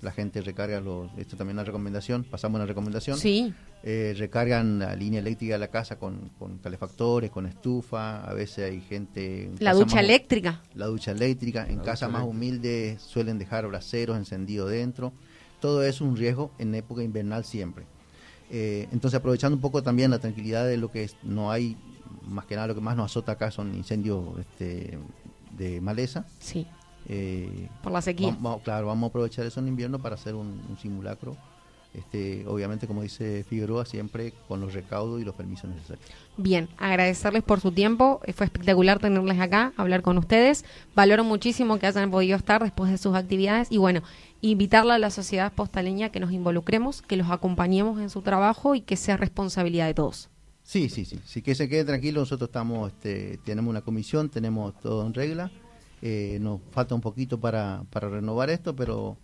La 0.00 0.12
gente 0.12 0.40
recarga 0.42 0.80
los, 0.80 1.10
esto 1.18 1.36
también 1.36 1.56
es 1.58 1.62
una 1.62 1.64
recomendación, 1.64 2.24
pasamos 2.24 2.58
una 2.58 2.66
recomendación. 2.66 3.18
Sí, 3.18 3.52
Eh, 3.84 4.14
recargan 4.18 4.80
la 4.80 4.94
línea 4.96 5.20
eléctrica 5.20 5.54
de 5.54 5.58
la 5.60 5.68
casa 5.68 5.98
con, 5.98 6.30
con 6.38 6.58
calefactores, 6.58 7.30
con 7.30 7.46
estufa, 7.46 8.24
a 8.24 8.32
veces 8.34 8.70
hay 8.70 8.80
gente... 8.80 9.44
en 9.44 9.56
la 9.60 9.72
ducha 9.72 9.96
más- 9.96 10.04
eléctrica. 10.04 10.62
La 10.74 10.86
ducha 10.86 11.12
eléctrica, 11.12 11.66
en 11.68 11.78
La 11.78 11.82
casas 11.84 12.08
ducha 12.08 12.18
más 12.18 12.22
eléctrica. 12.22 12.36
humildes 12.46 13.02
suelen 13.02 13.38
dejar 13.38 13.66
braseros 13.68 14.16
encendidos 14.16 14.70
dentro. 14.70 15.12
Todo 15.60 15.82
eso 15.84 16.04
es 16.04 16.10
un 16.10 16.16
riesgo 16.16 16.50
en 16.58 16.74
época 16.74 17.02
invernal 17.02 17.44
siempre. 17.44 17.84
Eh, 18.50 18.88
entonces 18.92 19.18
aprovechando 19.18 19.54
un 19.56 19.60
poco 19.60 19.82
también 19.82 20.10
la 20.10 20.18
tranquilidad 20.18 20.66
de 20.66 20.76
lo 20.76 20.90
que 20.90 21.04
es, 21.04 21.16
no 21.22 21.50
hay, 21.52 21.76
más 22.26 22.46
que 22.46 22.54
nada 22.56 22.66
lo 22.68 22.74
que 22.74 22.80
más 22.80 22.96
nos 22.96 23.06
azota 23.10 23.32
acá 23.32 23.50
son 23.50 23.74
incendios 23.74 24.24
este, 24.40 24.98
de 25.56 25.80
maleza. 25.80 26.24
Sí, 26.40 26.66
Eh, 27.08 27.68
por 27.82 27.92
la 27.92 28.02
sequía. 28.02 28.36
Vamos, 28.38 28.62
claro, 28.62 28.86
vamos 28.86 29.08
a 29.08 29.10
aprovechar 29.10 29.46
eso 29.46 29.60
en 29.60 29.68
invierno 29.68 29.98
para 29.98 30.14
hacer 30.14 30.34
un, 30.34 30.60
un 30.68 30.76
simulacro. 30.78 31.36
Este, 31.94 32.46
obviamente, 32.46 32.86
como 32.86 33.02
dice 33.02 33.44
Figueroa, 33.48 33.86
siempre 33.86 34.34
con 34.46 34.60
los 34.60 34.74
recaudos 34.74 35.20
y 35.22 35.24
los 35.24 35.34
permisos 35.34 35.70
necesarios. 35.70 36.06
Bien, 36.36 36.68
agradecerles 36.76 37.42
por 37.42 37.60
su 37.60 37.72
tiempo. 37.72 38.20
Eh, 38.24 38.34
Fue 38.34 38.44
espectacular 38.44 38.98
tenerles 38.98 39.40
acá, 39.40 39.72
hablar 39.76 40.02
con 40.02 40.18
ustedes. 40.18 40.66
Valoro 40.94 41.24
muchísimo 41.24 41.78
que 41.78 41.86
hayan 41.86 42.10
podido 42.10 42.36
estar 42.36 42.62
después 42.62 42.90
de 42.90 42.98
sus 42.98 43.16
actividades 43.16 43.68
y 43.72 43.78
bueno, 43.78 44.02
invitarla 44.42 44.96
a 44.96 44.98
la 44.98 45.10
sociedad 45.10 45.52
postaleña 45.52 46.10
que 46.10 46.20
nos 46.20 46.30
involucremos, 46.30 47.00
que 47.00 47.16
los 47.16 47.30
acompañemos 47.30 48.00
en 48.00 48.10
su 48.10 48.20
trabajo 48.20 48.74
y 48.74 48.82
que 48.82 48.96
sea 48.96 49.16
responsabilidad 49.16 49.86
de 49.86 49.94
todos. 49.94 50.28
Sí, 50.62 50.90
sí, 50.90 51.06
sí. 51.06 51.18
Sí 51.24 51.40
que 51.40 51.54
se 51.54 51.70
quede 51.70 51.86
tranquilo. 51.86 52.20
Nosotros 52.20 52.48
estamos, 52.48 52.92
este, 52.92 53.38
tenemos 53.38 53.70
una 53.70 53.80
comisión, 53.80 54.28
tenemos 54.28 54.78
todo 54.80 55.06
en 55.06 55.14
regla. 55.14 55.50
Eh, 56.02 56.38
nos 56.40 56.60
falta 56.70 56.94
un 56.94 57.00
poquito 57.00 57.38
para, 57.40 57.82
para 57.90 58.08
renovar 58.08 58.50
esto, 58.50 58.74
pero 58.76 59.16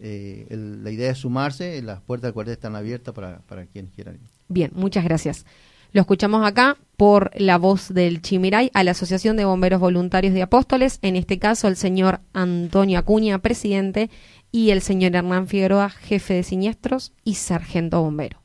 eh, 0.00 0.46
el- 0.50 0.82
la 0.84 0.90
idea 0.90 1.10
es 1.10 1.18
sumarse. 1.18 1.80
Las 1.82 2.00
puertas 2.00 2.28
del 2.28 2.34
cuartel 2.34 2.52
están 2.54 2.76
abiertas 2.76 3.14
para, 3.14 3.38
para 3.40 3.66
quienes 3.66 3.92
quieran. 3.92 4.18
Bien, 4.48 4.70
muchas 4.74 5.04
gracias. 5.04 5.44
Lo 5.92 6.00
escuchamos 6.00 6.44
acá 6.46 6.76
por 6.96 7.30
la 7.34 7.56
voz 7.58 7.92
del 7.94 8.20
Chimiray 8.20 8.70
a 8.74 8.82
la 8.84 8.90
Asociación 8.90 9.36
de 9.36 9.44
Bomberos 9.44 9.80
Voluntarios 9.80 10.34
de 10.34 10.42
Apóstoles, 10.42 10.98
en 11.02 11.16
este 11.16 11.38
caso 11.38 11.68
el 11.68 11.76
señor 11.76 12.20
Antonio 12.32 12.98
Acuña, 12.98 13.38
presidente, 13.38 14.10
y 14.52 14.70
el 14.70 14.82
señor 14.82 15.14
Hernán 15.14 15.46
Figueroa, 15.48 15.88
jefe 15.90 16.34
de 16.34 16.42
siniestros 16.42 17.12
y 17.24 17.34
sargento 17.34 18.02
bombero. 18.02 18.38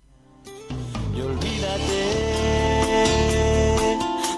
Y 1.15 1.21
olvídate 1.21 1.99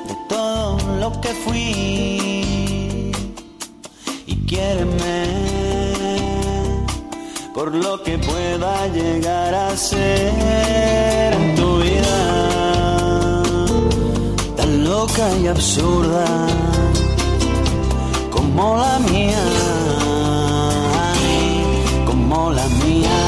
de 0.08 0.16
todo 0.30 0.98
lo 1.00 1.22
que 1.22 1.30
fui 1.30 2.33
quiéreme 4.54 5.26
por 7.56 7.74
lo 7.74 8.04
que 8.04 8.18
pueda 8.20 8.88
llegar 8.88 9.54
a 9.54 9.76
ser 9.76 11.34
en 11.34 11.56
tu 11.56 11.78
vida 11.80 12.20
tan 14.56 14.84
loca 14.84 15.26
y 15.42 15.48
absurda 15.48 16.26
como 18.30 18.78
la 18.78 19.00
mía 19.12 19.44
como 22.06 22.52
la 22.52 22.68
mía 22.84 23.22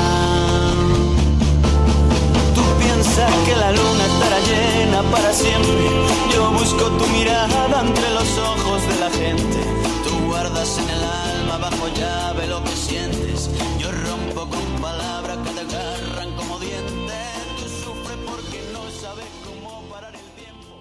Tú 2.55 2.63
piensas 2.83 3.31
que 3.45 3.55
la 3.63 3.71
luna 3.71 4.03
estará 4.11 4.39
llena 4.49 5.01
para 5.13 5.33
siempre. 5.33 5.85
Yo 6.33 6.51
busco 6.51 6.85
tu 6.99 7.05
mirada 7.17 7.81
entre 7.87 8.07
los 8.17 8.29
ojos 8.37 8.79
de 8.89 8.95
la 9.03 9.09
gente. 9.09 9.54
Guardas 10.65 10.77
en 10.79 10.89
el 10.89 11.03
alma 11.03 11.57
bajo 11.57 11.87
llave 11.89 12.47
lo 12.47 12.63
que 12.63 12.71
sientes. 12.71 13.49
Yo 13.77 13.91
rompo 13.91 14.49
con 14.49 14.81
palabras 14.81 15.37
que 15.37 15.51
te 15.51 15.59
agarran 15.59 16.35
como 16.35 16.59
dientes. 16.59 17.15
Tú 17.57 17.65
sufres 17.83 18.17
porque 18.25 18.61
no 18.73 18.81
sabes 18.99 19.25
cómo 19.45 19.83
parar 19.91 20.13
el 20.15 20.21
tiempo. 20.43 20.73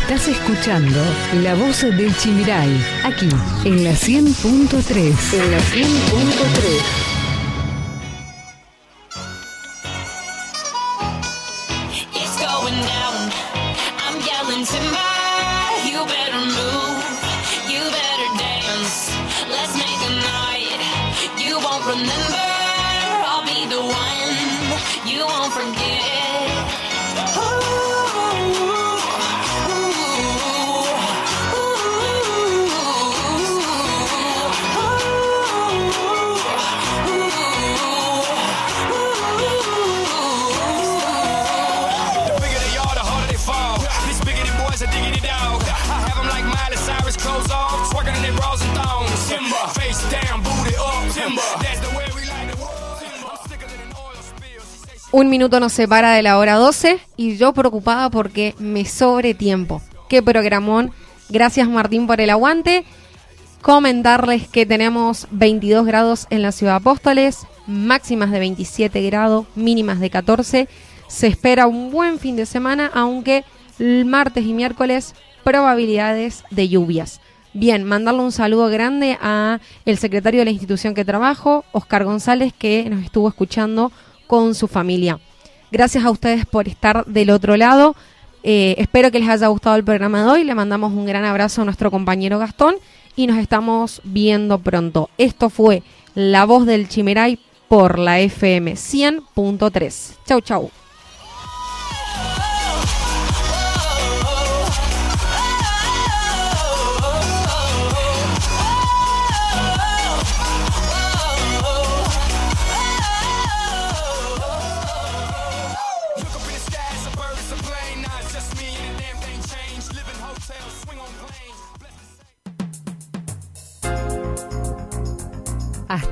Estás 0.00 0.28
escuchando 0.28 1.00
La 1.42 1.54
Voz 1.54 1.82
del 1.82 2.16
Chimiray, 2.16 2.70
aquí, 3.04 3.28
en 3.64 3.84
la 3.84 3.92
100.3. 3.92 5.34
En 5.34 5.50
la 5.50 5.58
100.3. 5.58 7.13
Un 55.16 55.30
minuto 55.30 55.60
nos 55.60 55.72
separa 55.72 56.10
de 56.10 56.24
la 56.24 56.38
hora 56.38 56.56
12 56.56 56.98
y 57.16 57.36
yo 57.36 57.52
preocupada 57.52 58.10
porque 58.10 58.56
me 58.58 58.84
sobre 58.84 59.32
tiempo. 59.32 59.80
Qué 60.08 60.24
programón. 60.24 60.90
Gracias 61.28 61.68
Martín 61.68 62.08
por 62.08 62.20
el 62.20 62.30
aguante. 62.30 62.84
Comentarles 63.62 64.48
que 64.48 64.66
tenemos 64.66 65.28
22 65.30 65.86
grados 65.86 66.26
en 66.30 66.42
la 66.42 66.50
ciudad 66.50 66.72
de 66.72 66.76
Apóstoles, 66.78 67.46
máximas 67.68 68.32
de 68.32 68.40
27 68.40 69.02
grados, 69.02 69.46
mínimas 69.54 70.00
de 70.00 70.10
14. 70.10 70.68
Se 71.06 71.26
espera 71.28 71.68
un 71.68 71.92
buen 71.92 72.18
fin 72.18 72.34
de 72.34 72.44
semana, 72.44 72.90
aunque 72.92 73.44
el 73.78 74.06
martes 74.06 74.44
y 74.44 74.52
miércoles 74.52 75.14
probabilidades 75.44 76.42
de 76.50 76.68
lluvias. 76.68 77.20
Bien, 77.52 77.84
mandarle 77.84 78.20
un 78.20 78.32
saludo 78.32 78.68
grande 78.68 79.16
a 79.22 79.60
el 79.84 79.96
secretario 79.96 80.40
de 80.40 80.46
la 80.46 80.50
institución 80.50 80.92
que 80.92 81.04
trabajo, 81.04 81.64
Oscar 81.70 82.04
González, 82.04 82.52
que 82.52 82.90
nos 82.90 83.04
estuvo 83.04 83.28
escuchando 83.28 83.92
con 84.26 84.54
su 84.54 84.68
familia. 84.68 85.18
Gracias 85.70 86.04
a 86.04 86.10
ustedes 86.10 86.46
por 86.46 86.68
estar 86.68 87.04
del 87.06 87.30
otro 87.30 87.56
lado. 87.56 87.96
Eh, 88.42 88.74
espero 88.78 89.10
que 89.10 89.18
les 89.18 89.28
haya 89.28 89.48
gustado 89.48 89.76
el 89.76 89.84
programa 89.84 90.22
de 90.22 90.30
hoy. 90.30 90.44
Le 90.44 90.54
mandamos 90.54 90.92
un 90.92 91.06
gran 91.06 91.24
abrazo 91.24 91.62
a 91.62 91.64
nuestro 91.64 91.90
compañero 91.90 92.38
Gastón 92.38 92.76
y 93.16 93.26
nos 93.26 93.38
estamos 93.38 94.00
viendo 94.04 94.58
pronto. 94.58 95.10
Esto 95.18 95.50
fue 95.50 95.82
La 96.14 96.44
Voz 96.44 96.66
del 96.66 96.88
Chimeray 96.88 97.38
por 97.68 97.98
la 97.98 98.20
FM 98.20 98.74
100.3. 98.74 100.16
Chau, 100.26 100.40
chau. 100.40 100.83